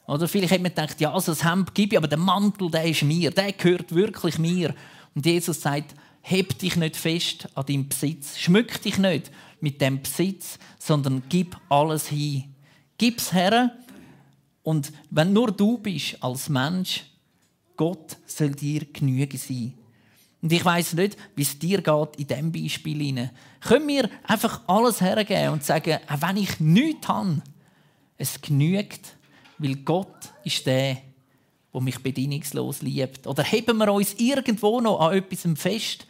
Oder 0.07 0.29
vielleicht 0.29 0.53
hat 0.53 0.61
man 0.61 0.75
gedacht, 0.75 1.01
ja, 1.01 1.11
also 1.15 1.33
das 1.33 1.43
Hemd 1.43 1.75
gebe 1.75 1.95
ich, 1.95 1.97
aber 1.97 2.09
der 2.09 2.19
Mantel, 2.19 2.71
der 2.71 2.85
ist 2.85 3.03
mir, 3.03 3.31
der 3.31 3.53
gehört 3.53 3.95
wirklich 3.95 4.39
mir. 4.39 4.75
Und 5.15 5.25
Jesus 5.25 5.63
sagt, 5.63 5.95
heb 6.21 6.59
dich 6.59 6.77
nicht 6.77 6.97
fest 6.97 7.49
an 7.55 7.65
deinem 7.65 7.89
Besitz, 7.89 8.39
schmück 8.39 8.83
dich 8.83 8.99
nicht 8.99 9.31
mit 9.61 9.81
dem 9.81 10.03
Besitz, 10.03 10.59
sondern 10.79 11.23
gib 11.29 11.57
alles 11.69 12.09
hin. 12.09 12.55
Gib's 12.97 13.33
her. 13.33 13.73
Und 14.63 14.93
wenn 15.11 15.33
nur 15.33 15.51
du 15.53 15.79
bist 15.79 16.23
als 16.23 16.49
Mensch, 16.49 17.05
Gott 17.77 18.17
soll 18.27 18.51
dir 18.51 18.87
genügen 18.93 19.39
sein. 19.39 19.75
Und 20.41 20.53
ich 20.53 20.65
weiß 20.65 20.95
nicht, 20.95 21.17
wie 21.35 21.43
es 21.43 21.59
dir 21.59 21.81
geht 21.81 22.17
in 22.17 22.27
diesem 22.27 22.53
Beispiel. 22.53 23.31
Können 23.61 23.89
wir 23.89 24.09
einfach 24.25 24.61
alles 24.67 25.01
hergeben 25.01 25.55
und 25.55 25.65
sagen, 25.65 25.99
auch 26.09 26.23
wenn 26.23 26.37
ich 26.37 26.61
nichts 26.61 27.09
habe, 27.09 27.43
es 28.17 28.41
genügt 28.41 29.19
weil 29.59 29.77
Gott 29.77 30.33
ist 30.45 30.65
der, 30.67 30.99
der 31.75 31.81
mich 31.81 31.99
bedingungslos 32.03 32.83
liebt. 32.83 33.27
Oder 33.27 33.43
heben 33.43 33.77
wir 33.79 33.93
uns 33.93 34.15
irgendwo 34.15 34.81
noch 34.81 35.01
an 35.01 35.17
etwas 35.17 35.47
fest 35.61 36.07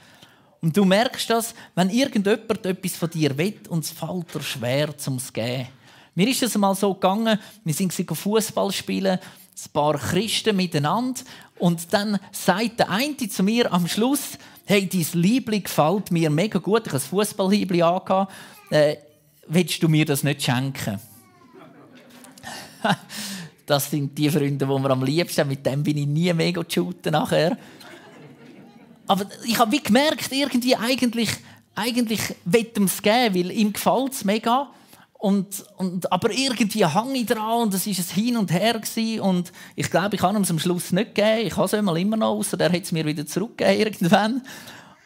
und 0.61 0.77
du 0.77 0.85
merkst 0.85 1.31
das, 1.31 1.55
wenn 1.75 1.90
irgendjemand 1.90 2.66
etwas 2.66 2.97
von 2.97 3.11
dir 3.11 3.37
will 3.38 3.61
und 3.68 3.85
es 3.85 3.90
fällt 3.90 4.35
dir 4.35 4.42
schwer, 4.42 4.88
um 5.07 5.16
es 5.16 5.27
zu 5.27 5.33
geben. 5.33 5.68
Mir 6.14 6.29
ist 6.29 6.42
es 6.42 6.55
einmal 6.55 6.75
so 6.75 6.94
gegangen, 6.94 7.38
wir 7.64 7.75
sind 7.75 7.92
Fußball 7.92 8.73
spielen, 8.73 9.18
ein 9.18 9.73
paar 9.73 9.99
Christen 9.99 10.57
miteinander 10.57 11.21
und 11.59 11.92
dann 11.92 12.18
sagt 12.33 12.81
der 12.81 12.90
eine 12.90 13.16
zu 13.16 13.42
mir 13.42 13.73
am 13.73 13.87
Schluss, 13.87 14.38
hey, 14.64 14.88
dein 14.88 15.07
Liebling 15.12 15.62
gefällt 15.62 16.11
mir 16.11 16.29
mega 16.31 16.59
gut, 16.59 16.87
ich 16.87 16.92
habe 16.92 17.03
ein 17.03 17.09
Fußballliebling 17.09 17.83
angehabt, 17.83 18.33
äh, 18.71 18.97
willst 19.47 19.83
du 19.83 19.88
mir 19.88 20.05
das 20.05 20.25
nicht 20.25 20.42
schenken? 20.42 21.01
Das 23.68 23.90
sind 23.90 24.16
die 24.16 24.31
Freunde, 24.31 24.64
die 24.64 24.73
wir 24.73 24.90
am 24.90 25.03
liebsten 25.03 25.42
haben. 25.42 25.49
Mit 25.51 25.66
dem 25.66 25.83
bin 25.83 25.99
ich 25.99 26.07
nie 26.07 26.33
mega 26.33 26.64
shooten 26.66 27.12
nachher. 27.12 27.59
Aber 29.09 29.27
ich 29.44 29.59
habe 29.59 29.73
wie 29.73 29.83
gemerkt, 29.83 30.31
irgendwie 30.31 30.77
eigentlich, 30.77 31.31
eigentlich 31.75 32.21
will 32.44 32.71
es 32.85 33.03
geben, 33.03 33.35
weil 33.35 33.51
ihm 33.51 33.73
gefällt 33.73 34.12
es 34.12 34.25
mega. 34.25 34.71
Und, 35.14 35.64
und, 35.77 36.12
aber 36.12 36.31
irgendwie 36.31 36.85
hang 36.85 37.12
ich 37.14 37.27
dran 37.27 37.62
und 37.62 37.75
es 37.75 37.87
war 37.87 37.92
ein 37.92 38.23
Hin 38.23 38.37
und 38.37 38.53
Her. 38.53 38.75
Gewesen. 38.75 39.21
Und 39.21 39.53
ich 39.75 39.90
glaube, 39.90 40.14
ich 40.14 40.21
kann 40.21 40.40
es 40.40 40.51
am 40.51 40.61
Schluss 40.61 40.92
nicht 40.92 41.14
geben. 41.14 41.47
Ich 41.47 41.57
habe 41.57 41.66
es 41.66 41.73
immer 41.73 42.16
noch, 42.16 42.37
außer 42.37 42.57
der 42.57 42.71
hat 42.71 42.83
es 42.83 42.92
mir 42.92 43.05
wieder 43.05 43.27
zurückgegeben 43.27 43.81
irgendwann. 43.81 44.42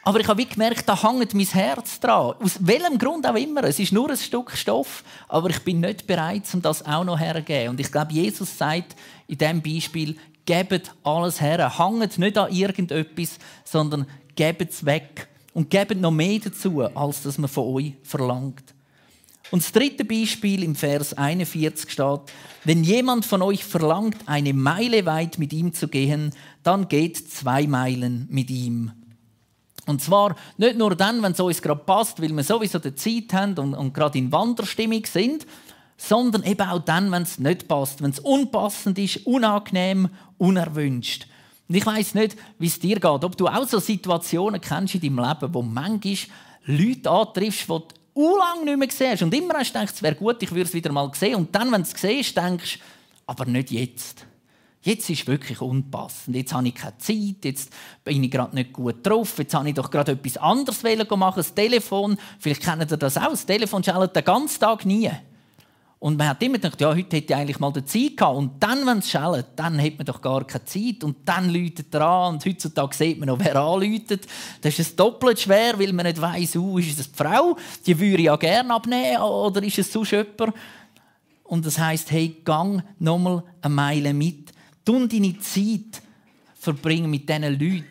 Aber 0.04 0.18
ich 0.18 0.26
habe 0.26 0.42
wie 0.42 0.46
gemerkt, 0.46 0.88
da 0.88 1.00
hängt 1.00 1.32
mein 1.32 1.46
Herz 1.46 2.00
dran. 2.00 2.34
Aus 2.40 2.58
welchem 2.58 2.98
Grund 2.98 3.26
auch 3.26 3.36
immer. 3.36 3.62
Es 3.64 3.78
ist 3.78 3.92
nur 3.92 4.10
ein 4.10 4.16
Stück 4.16 4.50
Stoff, 4.50 5.04
aber 5.28 5.48
ich 5.50 5.60
bin 5.60 5.80
nicht 5.80 6.06
bereit, 6.08 6.42
um 6.52 6.60
das 6.60 6.84
auch 6.84 7.04
noch 7.04 7.18
herzugeben. 7.18 7.70
Und 7.70 7.80
ich 7.80 7.90
glaube, 7.90 8.12
Jesus 8.12 8.58
sagt 8.58 8.96
in 9.28 9.38
diesem 9.38 9.62
Beispiel, 9.62 10.16
gebt 10.44 10.94
alles 11.02 11.40
her. 11.40 11.78
Hängt 11.78 12.18
nicht 12.18 12.38
an 12.38 12.52
irgendetwas, 12.52 13.38
sondern 13.64 14.06
gebt 14.34 14.70
es 14.70 14.84
weg. 14.84 15.28
Und 15.54 15.68
gebt 15.68 16.00
noch 16.00 16.10
mehr 16.10 16.38
dazu, 16.38 16.80
als 16.80 17.22
das 17.22 17.36
man 17.36 17.48
von 17.48 17.74
euch 17.74 17.92
verlangt. 18.02 18.74
Und 19.50 19.62
das 19.62 19.72
dritte 19.72 20.04
Beispiel 20.04 20.62
im 20.62 20.74
Vers 20.74 21.12
41 21.12 21.90
steht, 21.90 22.20
wenn 22.64 22.84
jemand 22.84 23.26
von 23.26 23.42
euch 23.42 23.64
verlangt, 23.64 24.16
eine 24.24 24.54
Meile 24.54 25.04
weit 25.04 25.38
mit 25.38 25.52
ihm 25.52 25.74
zu 25.74 25.88
gehen, 25.88 26.32
dann 26.62 26.88
geht 26.88 27.18
zwei 27.30 27.66
Meilen 27.66 28.26
mit 28.30 28.48
ihm. 28.50 28.92
Und 29.86 30.00
zwar 30.00 30.36
nicht 30.56 30.78
nur 30.78 30.96
dann, 30.96 31.22
wenn 31.22 31.32
es 31.32 31.40
uns 31.40 31.60
gerade 31.60 31.82
passt, 31.84 32.22
weil 32.22 32.34
wir 32.34 32.44
sowieso 32.44 32.78
die 32.78 32.94
Zeit 32.94 33.32
haben 33.34 33.58
und, 33.58 33.74
und 33.74 33.92
gerade 33.92 34.16
in 34.16 34.32
Wanderstimmung 34.32 35.04
sind, 35.04 35.46
sondern 35.96 36.42
eben 36.42 36.68
auch 36.68 36.80
dann, 36.80 37.10
wenn 37.12 37.22
es 37.22 37.38
nicht 37.38 37.68
passt, 37.68 38.02
wenn 38.02 38.10
es 38.10 38.18
unpassend 38.18 38.98
ist, 38.98 39.26
unangenehm, 39.26 40.08
unerwünscht. 40.38 41.26
Und 41.68 41.74
ich 41.76 41.86
weiß 41.86 42.14
nicht, 42.14 42.36
wie 42.58 42.66
es 42.66 42.78
dir 42.78 42.96
geht, 42.96 43.04
ob 43.04 43.36
du 43.36 43.46
auch 43.46 43.66
so 43.66 43.78
Situationen 43.78 44.60
kennst 44.60 44.94
in 44.94 45.00
deinem 45.00 45.26
Leben, 45.26 45.54
wo 45.54 45.62
manchmal 45.62 46.16
Leute 46.64 47.10
antriffst, 47.10 47.68
die 47.68 47.80
du 48.14 48.36
lange 48.36 48.64
nicht 48.64 48.78
mehr 48.78 48.88
siehst 48.90 49.22
und 49.22 49.34
immer 49.34 49.54
hast 49.54 49.72
gedacht, 49.72 49.94
es 49.94 50.02
wäre 50.02 50.14
gut, 50.14 50.42
ich 50.42 50.50
würde 50.50 50.64
es 50.64 50.74
wieder 50.74 50.92
mal 50.92 51.10
sehen. 51.14 51.36
Und 51.36 51.54
dann, 51.54 51.72
wenn 51.72 51.82
du 51.82 51.88
es 51.88 52.00
siehst, 52.00 52.36
denkst 52.36 52.78
aber 53.26 53.46
nicht 53.46 53.70
jetzt. 53.70 54.26
Jetzt 54.84 55.08
ist 55.08 55.28
wirklich 55.28 55.60
unpassend. 55.60 56.34
Jetzt 56.34 56.52
habe 56.52 56.66
ich 56.66 56.74
keine 56.74 56.98
Zeit, 56.98 57.44
jetzt 57.44 57.72
bin 58.02 58.22
ich 58.24 58.30
gerade 58.30 58.54
nicht 58.54 58.72
gut 58.72 59.06
drauf, 59.06 59.38
jetzt 59.38 59.54
habe 59.54 59.68
ich 59.68 59.74
doch 59.74 59.90
gerade 59.90 60.12
etwas 60.12 60.36
anderes 60.36 60.82
machen, 60.82 61.36
das 61.36 61.54
Telefon. 61.54 62.18
Vielleicht 62.40 62.62
kennt 62.62 62.90
ihr 62.90 62.96
das 62.96 63.16
auch, 63.16 63.30
das 63.30 63.46
Telefon 63.46 63.84
schaltet 63.84 64.16
den 64.16 64.24
ganzen 64.24 64.60
Tag 64.60 64.84
nie. 64.84 65.10
Und 66.02 66.18
man 66.18 66.30
hat 66.30 66.42
immer 66.42 66.54
gedacht, 66.54 66.80
ja, 66.80 66.88
heute 66.88 67.16
hätte 67.16 67.32
ich 67.32 67.36
eigentlich 67.36 67.60
mal 67.60 67.72
die 67.72 67.84
Zeit 67.84 68.16
gehabt. 68.16 68.36
Und 68.36 68.60
dann, 68.60 68.84
wenn 68.84 68.98
es 68.98 69.08
schallt, 69.08 69.46
dann 69.54 69.80
hat 69.80 69.98
man 69.98 70.04
doch 70.04 70.20
gar 70.20 70.44
keine 70.44 70.64
Zeit. 70.64 71.04
Und 71.04 71.18
dann 71.24 71.48
läutet 71.48 71.94
er 71.94 72.00
an. 72.00 72.34
Und 72.34 72.44
heutzutage 72.44 72.96
sieht 72.96 73.20
man 73.20 73.28
noch, 73.28 73.38
wer 73.38 73.54
anläutet. 73.54 74.26
Das 74.60 74.72
ist 74.72 74.80
es 74.80 74.96
doppelt 74.96 75.38
schwer, 75.38 75.78
weil 75.78 75.92
man 75.92 76.04
nicht 76.04 76.20
weiss, 76.20 76.56
uh, 76.56 76.78
ist 76.78 76.98
es 76.98 77.08
die 77.08 77.16
Frau? 77.16 77.56
Die 77.86 77.96
würde 77.96 78.18
ich 78.18 78.24
ja 78.24 78.34
gerne 78.34 78.74
abnehmen. 78.74 79.22
Oder 79.22 79.62
ist 79.62 79.78
es 79.78 79.92
sonst 79.92 80.10
jemand? 80.10 80.54
Und 81.44 81.64
das 81.64 81.78
heisst, 81.78 82.10
hey, 82.10 82.36
gang 82.44 82.82
nochmal 82.98 83.44
eine 83.60 83.72
Meile 83.72 84.12
mit. 84.12 84.50
Du 84.84 85.06
deine 85.06 85.38
Zeit 85.38 86.02
verbringen 86.58 87.12
mit 87.12 87.28
diesen 87.28 87.44
Leuten. 87.44 87.84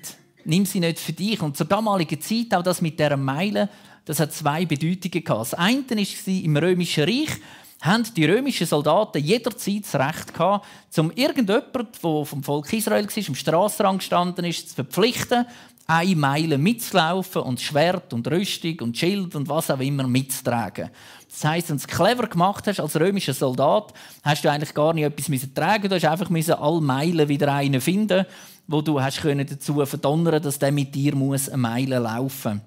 Nimm 0.44 0.66
sie 0.66 0.82
nicht 0.82 1.00
für 1.00 1.14
dich. 1.14 1.42
Und 1.42 1.56
zur 1.56 1.66
damaligen 1.66 2.20
Zeit, 2.20 2.54
auch 2.54 2.64
das 2.64 2.82
mit 2.82 3.00
dieser 3.00 3.16
Meile, 3.16 3.70
das 4.04 4.20
hat 4.20 4.34
zwei 4.34 4.66
Bedeutungen 4.66 5.24
gehabt. 5.24 5.42
Das 5.42 5.54
eine 5.54 5.86
war 5.88 6.44
im 6.44 6.58
Römischen 6.58 7.04
Reich, 7.06 7.40
haben 7.82 8.04
die 8.16 8.26
römischen 8.26 8.68
Soldaten 8.68 9.24
jederzeit 9.24 9.84
das 9.84 9.96
Recht 9.96 10.34
gehabt, 10.34 10.66
um 10.98 11.12
irgendjemand, 11.12 12.04
der 12.04 12.26
vom 12.26 12.44
Volk 12.44 12.72
Israel 12.72 13.08
war, 13.08 13.28
im 13.28 13.36
Strassenrang 13.36 13.98
gestanden 13.98 14.46
ist, 14.46 14.70
zu 14.70 14.76
verpflichten, 14.76 15.46
eine 15.88 16.16
Meile 16.16 16.58
mitzulaufen 16.58 17.42
und 17.42 17.60
Schwert 17.60 18.14
und 18.14 18.28
Rüstung 18.30 18.80
und 18.82 18.98
Schild 18.98 19.36
und 19.36 19.50
was 19.50 19.72
auch 19.72 19.80
immer 19.80 20.08
mitzutragen. 20.08 20.90
Das 21.30 21.44
heisst, 21.44 21.70
wenn 21.70 21.78
du 21.78 21.82
es 21.82 21.88
clever 21.88 22.28
gemacht 22.28 22.68
hast 22.68 22.80
als 22.80 22.96
römischer 23.00 23.34
Soldat, 23.34 23.94
hast 24.24 24.46
du 24.46 24.52
eigentlich 24.52 24.74
gar 24.74 24.94
nicht 24.94 25.06
etwas 25.06 25.28
müssen 25.28 25.54
tragen. 25.54 25.90
Du 25.90 25.96
hast 25.96 26.06
einfach 26.06 26.30
alle 26.62 26.82
Meilen 26.82 27.28
wieder 27.28 27.54
einen 27.54 27.82
finden, 27.82 28.26
wo 28.68 28.82
du 28.82 29.02
hast 29.02 29.22
können 29.22 29.48
dazu 29.48 29.84
verdonnern, 29.86 30.42
dass 30.42 30.60
der 30.60 30.72
mit 30.72 30.94
dir 30.94 31.16
muss 31.16 31.50
eine 31.50 31.58
Meile 31.58 32.00
laufen. 32.00 32.62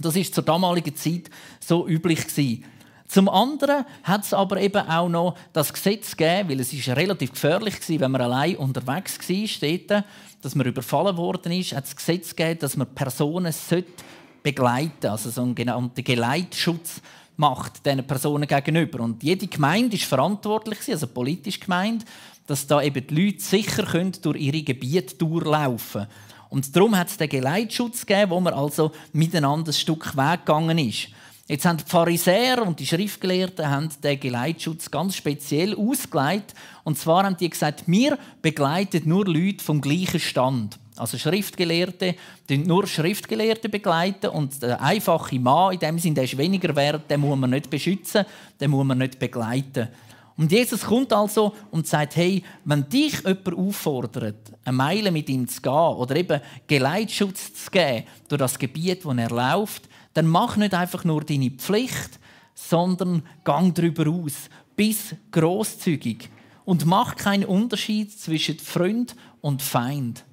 Das 0.00 0.16
ist 0.16 0.34
zur 0.34 0.44
damaligen 0.44 0.94
Zeit 0.94 1.30
so 1.60 1.88
üblich 1.88 2.26
gewesen. 2.26 2.64
Zum 3.06 3.28
anderen 3.28 3.84
hat 4.02 4.24
es 4.24 4.32
aber 4.32 4.60
eben 4.60 4.88
auch 4.88 5.08
noch 5.08 5.36
das 5.52 5.72
Gesetz 5.72 6.16
gegeben, 6.16 6.48
weil 6.48 6.60
es 6.60 6.72
ist 6.72 6.88
relativ 6.88 7.32
gefährlich 7.32 7.74
war, 7.88 8.00
wenn 8.00 8.10
man 8.10 8.20
allein 8.22 8.56
unterwegs 8.56 9.18
war, 9.18 9.46
steht, 9.46 9.90
dass 10.40 10.54
man 10.54 10.66
überfallen 10.66 11.16
worden 11.16 11.52
ist, 11.52 11.74
hat 11.74 11.84
es 11.84 11.94
Gesetz 11.94 12.34
gegeben, 12.34 12.60
dass 12.60 12.76
man 12.76 12.92
Personen 12.94 13.54
begleiten 14.42 14.90
sollte, 14.90 15.10
also 15.10 15.30
so 15.30 15.42
einen 15.42 15.54
genannten 15.54 16.02
Geleitschutz 16.02 17.00
macht 17.36 17.84
diesen 17.84 18.06
Personen 18.06 18.46
gegenüber. 18.46 19.00
Und 19.00 19.22
jede 19.22 19.46
Gemeinde 19.46 19.96
ist 19.96 20.04
verantwortlich, 20.04 20.78
also 20.88 21.06
politisch 21.06 21.60
gemeint, 21.60 22.04
dass 22.46 22.66
da 22.66 22.82
eben 22.82 23.06
die 23.06 23.14
Leute 23.14 23.40
sicher 23.40 23.84
können 23.84 24.12
durch 24.20 24.40
ihre 24.40 24.62
Gebiete 24.62 25.16
durchlaufen. 25.16 26.06
Und 26.50 26.74
darum 26.76 26.96
hat 26.96 27.08
es 27.08 27.16
den 27.16 27.28
Geleitschutz 27.28 28.06
gegeben, 28.06 28.30
wo 28.30 28.40
man 28.40 28.54
also 28.54 28.92
miteinander 29.12 29.70
ein 29.70 29.74
Stück 29.74 30.16
Weg 30.16 30.46
gegangen 30.46 30.78
ist. 30.78 31.08
Jetzt 31.46 31.66
haben 31.66 31.76
die 31.76 31.84
Pharisäer 31.84 32.66
und 32.66 32.80
die 32.80 32.86
Schriftgelehrten 32.86 33.68
haben 33.68 33.90
den 34.02 34.18
Geleitschutz 34.18 34.90
ganz 34.90 35.14
speziell 35.14 35.76
ausgelegt. 35.76 36.54
Und 36.84 36.98
zwar 36.98 37.24
haben 37.24 37.36
die 37.36 37.50
gesagt, 37.50 37.84
wir 37.86 38.18
begleiten 38.40 39.02
nur 39.06 39.26
Leute 39.26 39.62
vom 39.62 39.82
gleichen 39.82 40.20
Stand. 40.20 40.78
Also 40.96 41.18
Schriftgelehrte 41.18 42.14
nur 42.48 42.86
Schriftgelehrte 42.86 43.68
begleiten 43.68 44.28
und 44.28 44.62
der 44.62 44.80
einfache 44.80 45.38
Mann, 45.38 45.74
in 45.74 45.80
dem 45.80 45.98
Sinne, 45.98 46.14
der 46.14 46.24
ist 46.24 46.38
weniger 46.38 46.74
wert, 46.76 47.10
den 47.10 47.20
muss 47.20 47.36
man 47.36 47.50
nicht 47.50 47.68
beschützen, 47.68 48.24
den 48.58 48.70
muss 48.70 48.86
man 48.86 48.98
nicht 48.98 49.18
begleiten. 49.18 49.88
Und 50.36 50.50
Jesus 50.50 50.82
kommt 50.82 51.12
also 51.12 51.54
und 51.70 51.86
sagt, 51.86 52.16
hey, 52.16 52.42
wenn 52.64 52.88
dich 52.88 53.20
jemand 53.20 53.54
auffordert, 53.54 54.52
eine 54.64 54.76
Meile 54.76 55.10
mit 55.10 55.28
ihm 55.28 55.46
zu 55.46 55.60
gehen 55.60 55.72
oder 55.72 56.16
eben 56.16 56.40
Geleitschutz 56.66 57.52
zu 57.54 57.70
geben 57.70 58.04
durch 58.28 58.40
das 58.40 58.58
Gebiet, 58.58 59.04
wo 59.04 59.12
er 59.12 59.30
läuft, 59.30 59.88
dann 60.14 60.26
mach 60.26 60.56
nicht 60.56 60.74
einfach 60.74 61.04
nur 61.04 61.22
deine 61.24 61.50
Pflicht, 61.50 62.18
sondern 62.54 63.22
gang 63.44 63.74
darüber 63.74 64.08
aus. 64.08 64.48
Bis 64.76 65.14
großzügig 65.30 66.30
und 66.64 66.86
mach 66.86 67.16
keinen 67.16 67.44
Unterschied 67.44 68.18
zwischen 68.18 68.58
Freund 68.58 69.14
und 69.40 69.62
Feind. 69.62 70.24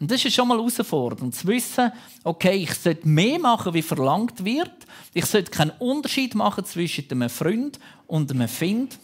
Und 0.00 0.10
das 0.10 0.24
ist 0.24 0.34
schon 0.34 0.48
mal 0.48 0.56
herausfordernd, 0.56 1.34
zu 1.34 1.46
wissen, 1.46 1.92
okay, 2.24 2.56
ich 2.56 2.74
sollte 2.74 3.06
mehr 3.06 3.38
machen, 3.38 3.74
wie 3.74 3.82
verlangt 3.82 4.44
wird. 4.44 4.72
Ich 5.12 5.26
sollte 5.26 5.50
keinen 5.50 5.72
Unterschied 5.78 6.34
machen 6.34 6.64
zwischen 6.64 7.04
einem 7.10 7.28
Freund 7.28 7.78
und 8.06 8.30
einem 8.30 8.48
Find. 8.48 8.98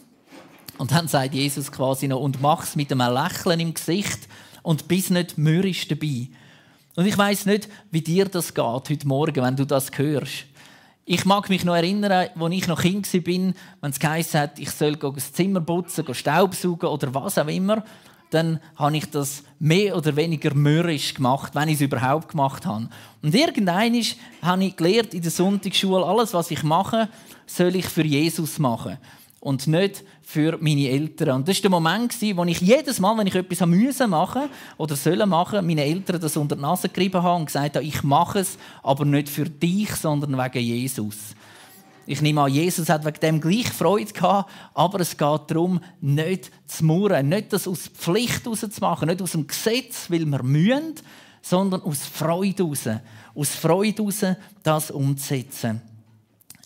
Und 0.79 0.91
dann 0.91 1.07
sagt 1.07 1.35
Jesus 1.35 1.71
quasi 1.71 2.07
noch, 2.07 2.19
und 2.19 2.41
mach 2.41 2.63
es 2.63 2.75
mit 2.75 2.91
einem 2.91 3.13
Lächeln 3.13 3.59
im 3.59 3.73
Gesicht 3.75 4.27
und 4.63 4.87
bist 4.87 5.11
nicht 5.11 5.37
mürrisch 5.37 5.87
dabei. 5.87 6.29
Und 6.97 7.05
ich 7.05 7.15
weiß 7.15 7.45
nicht, 7.45 7.69
wie 7.91 8.01
dir 8.01 8.25
das 8.25 8.55
geht 8.55 8.65
heute 8.65 9.07
Morgen, 9.07 9.43
wenn 9.43 9.55
du 9.55 9.67
das 9.67 9.91
hörst. 9.95 10.45
Ich 11.05 11.25
mag 11.25 11.47
mich 11.47 11.63
noch 11.63 11.75
erinnern, 11.75 12.11
als 12.11 12.31
ich 12.49 12.67
noch 12.67 12.81
Kind 12.81 13.13
war, 13.13 13.53
wenn 13.81 13.91
es 13.91 13.99
geheißen 13.99 14.39
hat, 14.39 14.57
ich 14.57 14.71
soll 14.71 14.95
das 14.95 15.31
Zimmer 15.31 15.61
putzen, 15.61 16.11
Staubsaugen 16.11 16.89
oder 16.89 17.13
was 17.13 17.37
auch 17.37 17.47
immer. 17.47 17.83
Dann 18.31 18.59
habe 18.77 18.97
ich 18.97 19.05
das 19.11 19.43
mehr 19.59 19.95
oder 19.95 20.15
weniger 20.15 20.55
mürrisch 20.55 21.13
gemacht, 21.13 21.53
wenn 21.53 21.69
ich 21.69 21.75
es 21.75 21.81
überhaupt 21.81 22.29
gemacht 22.29 22.65
habe. 22.65 22.89
Und 23.21 23.35
irgendwann 23.35 23.93
habe 24.41 24.63
ich 24.63 24.75
gelernt 24.75 25.13
in 25.13 25.21
der 25.21 25.29
Sonntagsschule, 25.29 26.03
alles, 26.03 26.33
was 26.33 26.49
ich 26.49 26.63
mache, 26.63 27.09
soll 27.45 27.75
ich 27.75 27.85
für 27.85 28.03
Jesus 28.03 28.57
machen 28.57 28.97
und 29.39 29.67
nicht 29.67 30.03
für 30.29 30.57
meine 30.59 30.89
Eltern. 30.89 31.37
Und 31.37 31.47
das 31.47 31.55
war 31.55 31.61
der 31.61 31.69
Moment, 31.71 32.21
wo 32.35 32.43
ich 32.43 32.59
jedes 32.59 32.99
Mal, 32.99 33.17
wenn 33.17 33.27
ich 33.27 33.35
etwas 33.35 33.61
machen 33.61 34.09
musste 34.09 34.49
oder 34.75 34.95
sollen 34.97 35.29
machen, 35.29 35.65
meine 35.65 35.85
Eltern 35.85 36.19
das 36.19 36.35
unter 36.35 36.57
die 36.57 36.61
Nase 36.63 36.89
gerieben 36.89 37.23
haben 37.23 37.39
und 37.39 37.45
gesagt 37.45 37.77
haben, 37.77 37.85
ich 37.85 38.03
mache 38.03 38.39
es, 38.39 38.57
aber 38.83 39.05
nicht 39.05 39.29
für 39.29 39.45
dich, 39.45 39.89
sondern 39.95 40.37
wegen 40.37 40.65
Jesus. 40.65 41.15
Ich 42.05 42.21
nehme 42.21 42.41
an, 42.41 42.51
Jesus 42.51 42.89
hat 42.89 43.05
wegen 43.05 43.21
dem 43.21 43.39
gleich 43.39 43.69
Freude 43.69 44.11
gehabt, 44.11 44.51
aber 44.73 44.99
es 44.99 45.11
geht 45.11 45.41
darum, 45.47 45.79
nicht 46.01 46.51
zu 46.65 46.83
murren, 46.83 47.29
nicht 47.29 47.53
das 47.53 47.65
aus 47.65 47.87
Pflicht 47.87 48.45
machen, 48.81 49.07
nicht 49.07 49.21
aus 49.21 49.31
dem 49.31 49.47
Gesetz, 49.47 50.11
weil 50.11 50.25
wir 50.25 50.43
mühen, 50.43 50.95
sondern 51.41 51.81
aus 51.83 52.05
Freude 52.05 52.63
raus. 52.63 52.89
Aus 53.33 53.55
Freude 53.55 54.03
raus, 54.03 54.25
das 54.61 54.91
umzusetzen. 54.91 55.81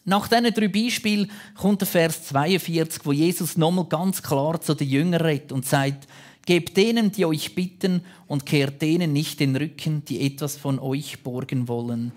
Nach 0.04 0.28
diesen 0.28 0.54
drei 0.54 0.68
Beispielen 0.68 1.32
kommt 1.56 1.82
der 1.82 1.88
Vers 1.88 2.26
42, 2.26 3.06
wo 3.06 3.12
Jesus 3.12 3.58
nochmal 3.58 3.86
ganz 3.86 4.24
klar 4.24 4.60
zu 4.60 4.74
den 4.74 4.90
Jüngern 4.90 5.22
redet 5.22 5.52
und 5.52 5.66
sagt, 5.66 6.08
Gebt 6.46 6.76
denen, 6.76 7.12
die 7.12 7.26
euch 7.26 7.54
bitten, 7.54 8.02
und 8.28 8.46
kehrt 8.46 8.82
denen 8.82 9.14
nicht 9.14 9.40
den 9.40 9.56
Rücken, 9.56 10.04
die 10.06 10.26
etwas 10.26 10.58
von 10.58 10.80
euch 10.80 11.22
borgen 11.22 11.68
wollen. 11.68 12.12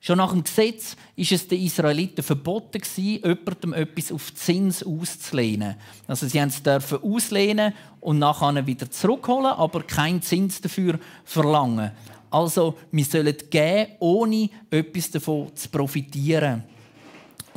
Schon 0.00 0.18
nach 0.18 0.32
dem 0.32 0.44
Gesetz 0.44 0.96
ist 1.16 1.32
es 1.32 1.48
den 1.48 1.60
Israeliten 1.60 2.22
verboten, 2.22 2.82
jemandem 2.96 3.72
etwas 3.72 4.12
auf 4.12 4.32
Zins 4.34 4.84
auszulehnen. 4.84 5.74
Also 6.06 6.28
sie 6.28 6.38
dürfen 6.38 6.98
es 6.98 7.02
auslehnen 7.02 7.72
und 8.00 8.18
nachher 8.18 8.66
wieder 8.66 8.90
zurückholen, 8.90 9.46
aber 9.46 9.82
keinen 9.82 10.22
Zins 10.22 10.60
dafür 10.60 11.00
verlangen. 11.24 11.90
Also 12.30 12.76
wir 12.92 13.04
sollen 13.04 13.36
geben, 13.50 13.92
ohne 13.98 14.50
etwas 14.70 15.10
davon 15.10 15.56
zu 15.56 15.68
profitieren. 15.68 16.62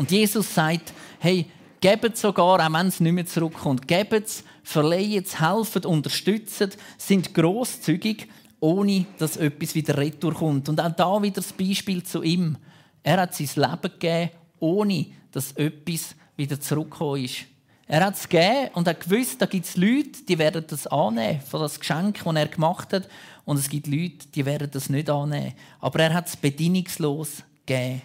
Und 0.01 0.09
Jesus 0.09 0.55
sagt, 0.55 0.93
hey, 1.19 1.45
gebt 1.79 2.17
sogar, 2.17 2.59
auch 2.59 2.73
wenn 2.73 2.87
es 2.87 2.99
nicht 2.99 3.13
mehr 3.13 3.27
zurückkommt, 3.27 3.87
gebt 3.87 4.13
es, 4.13 4.43
verleiht 4.63 5.27
es, 5.27 5.39
helft, 5.39 5.85
unterstützt, 5.85 6.75
sind 6.97 7.31
großzügig, 7.35 8.27
ohne 8.59 9.05
dass 9.19 9.37
etwas 9.37 9.75
wieder 9.75 9.95
retour. 9.95 10.41
Und 10.41 10.81
auch 10.81 10.91
da 10.91 11.21
wieder 11.21 11.35
das 11.35 11.53
Beispiel 11.53 12.01
zu 12.01 12.23
ihm. 12.23 12.57
Er 13.03 13.21
hat 13.21 13.35
sein 13.35 13.49
Leben 13.55 13.93
gegeben, 13.99 14.31
ohne 14.59 15.05
dass 15.31 15.51
etwas 15.51 16.15
wieder 16.35 16.59
zurückgekommen 16.59 17.23
ist. 17.23 17.45
Er 17.85 18.03
hat 18.03 18.15
es 18.15 18.27
gegeben 18.27 18.71
und 18.73 18.87
hat 18.87 19.01
gewusst, 19.01 19.39
da 19.39 19.45
gibt 19.45 19.67
es 19.67 19.77
Leute, 19.77 20.23
die 20.27 20.39
werden 20.39 20.65
das 20.67 20.87
annehmen, 20.87 21.41
von 21.41 21.61
das 21.61 21.79
Geschenk, 21.79 22.23
das 22.23 22.35
er 22.35 22.47
gemacht 22.47 22.91
hat. 22.91 23.07
Und 23.45 23.59
es 23.59 23.69
gibt 23.69 23.85
Leute, 23.85 24.25
die 24.33 24.47
werden 24.47 24.71
das 24.71 24.89
nicht 24.89 25.11
annehmen. 25.11 25.53
Aber 25.79 25.99
er 25.99 26.15
hat 26.15 26.27
es 26.27 26.35
bedingungslos 26.35 27.43
gegeben. 27.67 28.01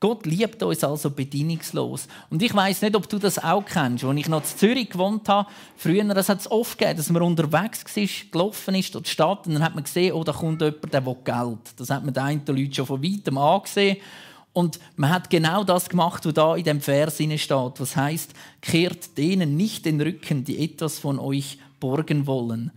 Gott 0.00 0.26
liebt 0.26 0.62
uns 0.62 0.84
also 0.84 1.10
bedingungslos. 1.10 2.06
Und 2.30 2.40
ich 2.40 2.54
weiß 2.54 2.82
nicht, 2.82 2.94
ob 2.94 3.08
du 3.08 3.18
das 3.18 3.42
auch 3.42 3.64
kennst. 3.64 4.04
Als 4.04 4.18
ich 4.18 4.28
noch 4.28 4.42
in 4.42 4.46
Zürich 4.46 4.90
gewohnt 4.90 5.28
habe, 5.28 5.48
früher, 5.76 6.04
das 6.14 6.28
hat 6.28 6.40
es 6.40 6.50
oft 6.50 6.78
gegeben, 6.78 6.98
dass 6.98 7.10
man 7.10 7.22
unterwegs 7.22 7.84
war, 7.84 8.04
gelaufen 8.30 8.74
ist 8.76 8.94
durch 8.94 9.04
die 9.04 9.10
Stadt 9.10 9.46
und 9.46 9.54
dann 9.54 9.62
hat 9.62 9.74
man 9.74 9.82
gesehen, 9.82 10.12
oh, 10.12 10.22
da 10.22 10.32
kommt 10.32 10.62
jemand, 10.62 10.92
der 10.92 11.04
will 11.04 11.16
Geld. 11.24 11.58
Das 11.76 11.90
hat 11.90 12.04
man 12.04 12.14
den 12.14 12.22
einen 12.22 12.46
Leuten 12.46 12.74
schon 12.74 12.86
von 12.86 13.02
weitem 13.02 13.38
angesehen. 13.38 13.96
Und 14.52 14.78
man 14.94 15.10
hat 15.10 15.30
genau 15.30 15.64
das 15.64 15.88
gemacht, 15.88 16.24
was 16.24 16.34
da 16.34 16.54
in 16.54 16.64
dem 16.64 16.80
Vers 16.80 17.16
steht. 17.16 17.50
Was 17.50 17.96
heißt, 17.96 18.34
kehrt 18.60 19.18
denen 19.18 19.56
nicht 19.56 19.84
den 19.84 20.00
Rücken, 20.00 20.44
die 20.44 20.62
etwas 20.64 21.00
von 21.00 21.18
euch 21.18 21.58
borgen 21.80 22.26
wollen 22.26 22.70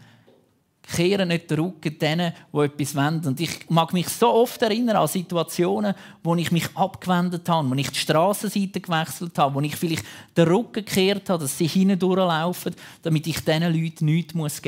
kehren 0.92 1.30
nicht 1.30 1.50
den 1.50 1.60
Rücken 1.60 1.98
denen, 1.98 2.34
die 2.54 2.60
etwas 2.60 2.96
wenden. 2.96 3.30
Und 3.30 3.40
ich 3.40 3.70
mag 3.70 3.94
mich 3.94 4.10
so 4.10 4.34
oft 4.34 4.62
erinnern 4.62 4.98
an 4.98 5.08
Situationen, 5.08 5.94
wo 6.24 6.36
ich 6.36 6.52
mich 6.52 6.76
abgewendet 6.76 7.48
habe, 7.50 7.70
wo 7.70 7.74
ich 7.76 7.90
die 7.90 8.00
Straßenseite 8.00 8.82
gewechselt 8.82 9.38
habe, 9.38 9.56
wo 9.56 9.62
ich 9.62 9.76
vielleicht 9.76 10.06
den 10.36 10.48
Rücken 10.48 10.86
gekehrt 10.86 11.30
habe, 11.30 11.44
dass 11.44 11.58
sie 11.58 11.68
hindurchlaufen, 11.68 12.76
damit 13.02 13.28
ich 13.28 13.44
diesen 13.44 13.64
Leuten 13.64 14.06
nichts 14.06 14.34
geben 14.34 14.40
muss. 14.40 14.62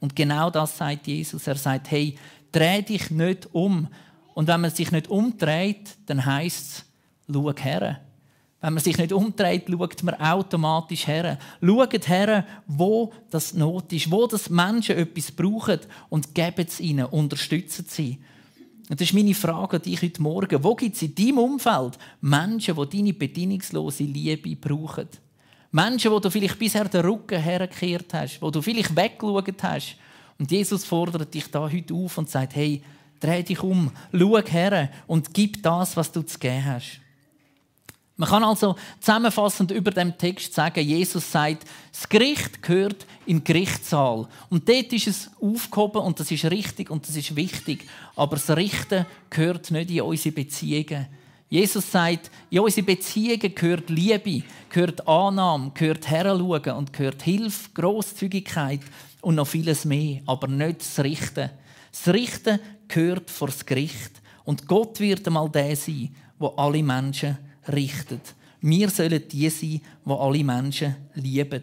Und 0.00 0.16
genau 0.16 0.50
das 0.50 0.76
sagt 0.76 1.06
Jesus. 1.06 1.46
Er 1.46 1.56
sagt, 1.56 1.90
hey, 1.90 2.16
dreh 2.52 2.82
dich 2.82 3.10
nicht 3.10 3.48
um. 3.52 3.88
Und 4.34 4.48
wenn 4.48 4.60
man 4.60 4.70
sich 4.70 4.92
nicht 4.92 5.08
umdreht, 5.08 5.96
dann 6.06 6.24
heisst 6.24 6.84
es, 7.28 7.32
schau 7.32 7.52
her. 7.54 8.00
Wenn 8.60 8.74
man 8.74 8.82
sich 8.82 8.98
nicht 8.98 9.12
umdreht, 9.12 9.66
schaut 9.70 10.02
man 10.02 10.14
automatisch 10.16 11.06
her. 11.06 11.38
Schaut 11.62 12.08
her, 12.08 12.44
wo 12.66 13.12
das 13.30 13.54
Not 13.54 13.92
ist, 13.92 14.10
wo 14.10 14.26
das 14.26 14.50
Menschen 14.50 14.96
etwas 14.96 15.30
brauchen 15.30 15.78
und 16.08 16.34
geben 16.34 16.66
es 16.66 16.80
ihnen, 16.80 17.06
unterstützen 17.06 17.84
sie. 17.88 18.18
Und 18.90 19.00
das 19.00 19.08
ist 19.08 19.14
meine 19.14 19.34
Frage 19.34 19.76
an 19.76 19.82
dich 19.82 20.02
heute 20.02 20.22
Morgen. 20.22 20.64
Wo 20.64 20.74
gibt 20.74 20.96
es 20.96 21.02
in 21.02 21.14
deinem 21.14 21.38
Umfeld 21.38 21.98
Menschen, 22.20 22.74
die 22.74 22.96
deine 22.96 23.12
bedingungslose 23.12 24.02
Liebe 24.04 24.56
brauchen? 24.56 25.08
Menschen, 25.70 26.10
wo 26.10 26.18
du 26.18 26.30
vielleicht 26.30 26.58
bisher 26.58 26.86
den 26.86 27.02
Rücken 27.02 27.40
hergekehrt 27.40 28.12
hast, 28.14 28.40
wo 28.40 28.50
du 28.50 28.62
vielleicht 28.62 28.96
weggeschaut 28.96 29.62
hast. 29.62 29.96
Und 30.38 30.50
Jesus 30.50 30.84
fordert 30.84 31.32
dich 31.32 31.50
da 31.50 31.70
heute 31.70 31.94
auf 31.94 32.16
und 32.16 32.30
sagt, 32.30 32.56
hey, 32.56 32.82
dreh 33.20 33.42
dich 33.42 33.62
um, 33.62 33.90
schau 34.12 34.38
her 34.38 34.90
und 35.06 35.34
gib 35.34 35.62
das, 35.62 35.96
was 35.96 36.10
du 36.10 36.22
zu 36.22 36.38
geben 36.38 36.64
hast. 36.64 37.00
Man 38.20 38.28
kann 38.28 38.42
also 38.42 38.74
zusammenfassend 38.98 39.70
über 39.70 39.92
dem 39.92 40.18
Text 40.18 40.52
sagen, 40.52 40.84
Jesus 40.84 41.30
sagt, 41.30 41.64
das 41.92 42.08
Gericht 42.08 42.60
gehört 42.60 43.06
in 43.26 43.38
den 43.38 43.44
Gerichtssaal. 43.44 44.26
Und 44.50 44.68
dort 44.68 44.92
ist 44.92 45.06
es 45.06 45.30
aufgehoben 45.40 46.02
und 46.02 46.18
das 46.18 46.28
ist 46.32 46.44
richtig 46.46 46.90
und 46.90 47.08
das 47.08 47.14
ist 47.14 47.36
wichtig. 47.36 47.86
Aber 48.16 48.34
das 48.34 48.50
Richten 48.50 49.06
gehört 49.30 49.70
nicht 49.70 49.90
in 49.90 50.00
unsere 50.00 50.34
Beziehungen. 50.34 51.06
Jesus 51.48 51.92
sagt, 51.92 52.28
in 52.50 52.58
unsere 52.58 52.84
Beziehungen 52.84 53.54
gehört 53.54 53.88
Liebe, 53.88 54.42
gehört 54.68 55.06
Annahme, 55.06 55.70
gehört 55.72 56.10
Heranschauen 56.10 56.76
und 56.76 56.92
gehört 56.92 57.22
Hilfe, 57.22 57.70
Großzügigkeit 57.72 58.80
und 59.20 59.36
noch 59.36 59.46
vieles 59.46 59.84
mehr, 59.84 60.22
aber 60.26 60.48
nicht 60.48 60.80
das 60.80 60.98
Richten. 61.04 61.50
Das 61.92 62.12
Richten 62.12 62.58
gehört 62.88 63.30
vor 63.30 63.46
das 63.46 63.64
Gericht. 63.64 64.10
Und 64.44 64.66
Gott 64.66 64.98
wird 64.98 65.24
einmal 65.28 65.48
der 65.48 65.76
sein, 65.76 66.12
wo 66.36 66.48
alle 66.48 66.82
Menschen 66.82 67.38
richtet. 67.72 68.34
Wir 68.60 68.90
sollen 68.90 69.22
die 69.28 69.48
sein, 69.50 69.80
wo 70.04 70.14
alle 70.14 70.42
Menschen 70.44 70.96
lieben. 71.14 71.62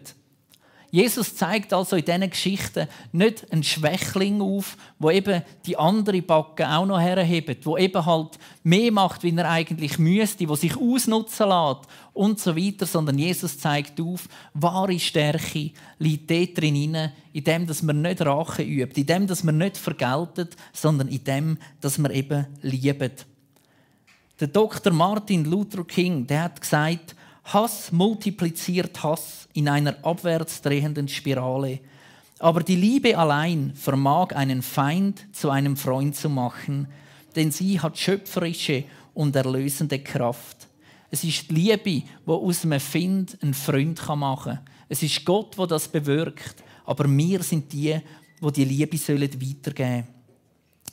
Jesus 0.90 1.34
zeigt 1.34 1.74
also 1.74 1.96
in 1.96 2.04
diesen 2.04 2.30
Geschichten 2.30 2.88
nicht 3.12 3.50
einen 3.52 3.62
Schwächling 3.62 4.40
auf, 4.40 4.76
wo 4.98 5.10
eben 5.10 5.42
die 5.66 5.76
andere 5.76 6.22
Backe 6.22 6.68
auch 6.70 6.86
noch 6.86 7.00
herhebt, 7.00 7.66
wo 7.66 7.76
eben 7.76 8.06
halt 8.06 8.38
mehr 8.62 8.92
macht, 8.92 9.22
wie 9.22 9.36
er 9.36 9.50
eigentlich 9.50 9.98
müsste, 9.98 10.48
wo 10.48 10.54
sich 10.54 10.76
ausnutzen 10.76 11.48
lässt 11.48 11.80
und 12.14 12.40
so 12.40 12.56
weiter, 12.56 12.86
sondern 12.86 13.18
Jesus 13.18 13.58
zeigt 13.58 14.00
auf, 14.00 14.28
wahre 14.54 14.98
Stärke 14.98 15.72
liegt 15.98 16.30
dort 16.30 16.56
drin, 16.56 17.10
in 17.32 17.44
dem, 17.44 17.66
dass 17.66 17.82
man 17.82 18.00
nicht 18.00 18.24
Rache 18.24 18.62
übt, 18.62 18.98
in 18.98 19.06
dem, 19.06 19.26
dass 19.26 19.44
man 19.44 19.58
nicht 19.58 19.76
vergeltet, 19.76 20.56
sondern 20.72 21.08
in 21.08 21.24
dem, 21.24 21.58
dass 21.80 21.98
man 21.98 22.12
eben 22.12 22.46
liebt. 22.62 23.26
Der 24.38 24.48
Dr. 24.48 24.92
Martin 24.92 25.46
Luther 25.46 25.82
King, 25.84 26.26
der 26.26 26.44
hat 26.44 26.60
gesagt, 26.60 27.16
Hass 27.44 27.90
multipliziert 27.90 29.02
Hass 29.02 29.48
in 29.54 29.66
einer 29.66 29.96
abwärts 30.04 30.60
drehenden 30.60 31.08
Spirale. 31.08 31.80
Aber 32.38 32.62
die 32.62 32.76
Liebe 32.76 33.16
allein 33.16 33.72
vermag 33.74 34.34
einen 34.34 34.60
Feind 34.60 35.24
zu 35.32 35.48
einem 35.48 35.74
Freund 35.74 36.16
zu 36.16 36.28
machen, 36.28 36.86
denn 37.34 37.50
sie 37.50 37.80
hat 37.80 37.96
schöpferische 37.96 38.84
und 39.14 39.34
erlösende 39.34 40.00
Kraft. 40.00 40.68
Es 41.10 41.24
ist 41.24 41.50
die 41.50 41.54
Liebe, 41.54 41.78
die 41.84 42.04
aus 42.26 42.64
einem 42.64 42.80
Find 42.80 43.38
einen 43.40 43.54
Freund 43.54 44.06
machen 44.08 44.56
kann. 44.56 44.64
Es 44.90 45.02
ist 45.02 45.24
Gott, 45.24 45.56
der 45.56 45.66
das 45.66 45.88
bewirkt. 45.88 46.62
Aber 46.84 47.08
wir 47.08 47.42
sind 47.42 47.72
die, 47.72 47.98
die 48.42 48.52
die 48.52 48.64
Liebe 48.64 48.98
weitergeben 48.98 50.04
sollen. 50.04 50.15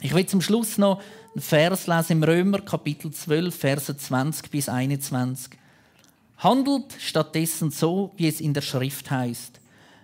Ich 0.03 0.13
will 0.13 0.25
zum 0.25 0.41
Schluss 0.41 0.77
noch 0.77 1.01
einen 1.33 1.41
Vers 1.41 1.87
lesen 1.87 2.17
im 2.17 2.23
Römer, 2.23 2.59
Kapitel 2.59 3.09
12, 3.09 3.55
Verse 3.55 3.95
20 3.95 4.51
bis 4.51 4.67
21. 4.67 5.53
Handelt 6.39 6.93
stattdessen 6.99 7.71
so, 7.71 8.11
wie 8.17 8.27
es 8.27 8.41
in 8.41 8.53
der 8.53 8.63
Schrift 8.63 9.09
heißt. 9.09 9.61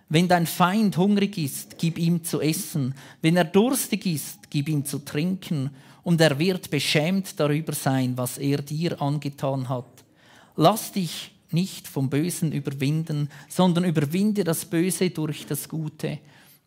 Wenn 0.08 0.30
dein 0.30 0.48
Feind 0.48 0.96
hungrig 0.96 1.38
ist, 1.38 1.78
gib 1.78 2.00
ihm 2.00 2.24
zu 2.24 2.40
essen. 2.40 2.96
Wenn 3.22 3.36
er 3.36 3.44
durstig 3.44 4.06
ist, 4.06 4.50
gib 4.50 4.70
ihm 4.70 4.86
zu 4.86 5.00
trinken. 5.00 5.72
Und 6.04 6.22
er 6.22 6.40
wird 6.40 6.70
beschämt 6.70 7.38
darüber 7.38 7.74
sein, 7.74 8.14
was 8.16 8.38
er 8.38 8.62
dir 8.62 9.02
angetan 9.02 9.68
hat. 9.68 10.06
Lass 10.56 10.94
dich 10.94 11.32
nicht 11.52 11.90
vom 11.90 12.10
Bösen 12.10 12.54
überwinden, 12.54 13.30
sondern 13.50 13.84
überwinde 13.84 14.46
das 14.46 14.64
Böse 14.64 15.10
durch 15.10 15.46
das 15.46 15.68
Gute. 15.68 16.20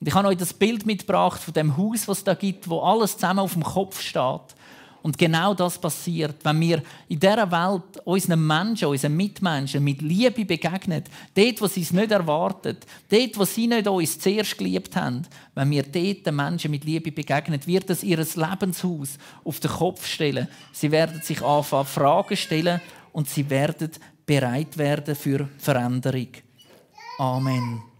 Und 0.02 0.08
ich 0.08 0.14
habe 0.14 0.26
euch 0.26 0.36
das 0.36 0.52
Bild 0.52 0.84
mitgebracht 0.84 1.40
von 1.40 1.54
dem 1.54 1.76
Haus, 1.76 2.08
was 2.08 2.18
es 2.18 2.24
da 2.24 2.34
gibt, 2.34 2.68
wo 2.68 2.80
alles 2.80 3.12
zusammen 3.12 3.38
auf 3.38 3.52
dem 3.52 3.62
Kopf 3.62 4.00
steht. 4.00 4.56
Und 5.00 5.16
genau 5.16 5.54
das 5.54 5.78
passiert, 5.78 6.44
wenn 6.44 6.58
wir 6.58 6.82
in 7.08 7.20
dieser 7.20 7.48
Welt 7.52 8.04
unseren 8.04 8.44
Menschen, 8.44 8.88
unseren 8.88 9.16
Mitmenschen 9.16 9.84
mit 9.84 10.02
Liebe 10.02 10.44
begegnen, 10.44 11.04
dort, 11.36 11.60
wo 11.60 11.68
sie 11.68 11.82
es 11.82 11.92
nicht 11.92 12.10
erwarten, 12.10 12.78
dort, 13.10 13.38
wo 13.38 13.44
sie 13.44 13.68
nicht 13.68 13.86
uns 13.86 14.18
zuerst 14.18 14.58
geliebt 14.58 14.96
haben, 14.96 15.22
wenn 15.54 15.70
wir 15.70 15.84
dort 15.84 16.26
den 16.26 16.34
Menschen 16.34 16.72
mit 16.72 16.82
Liebe 16.82 17.12
begegnen, 17.12 17.64
wird 17.64 17.88
es 17.88 18.02
ihr 18.02 18.16
Lebenshaus 18.16 19.18
auf 19.44 19.60
den 19.60 19.70
Kopf 19.70 20.04
stellen. 20.04 20.48
Sie 20.72 20.90
werden 20.90 21.22
sich 21.22 21.40
anfangen, 21.42 21.86
Fragen 21.86 22.36
stellen 22.36 22.80
und 23.12 23.28
sie 23.28 23.48
werden 23.48 23.92
bereit 24.26 24.76
werden 24.76 25.14
für 25.14 25.48
Veränderung. 25.58 26.26
Amen. 27.20 27.91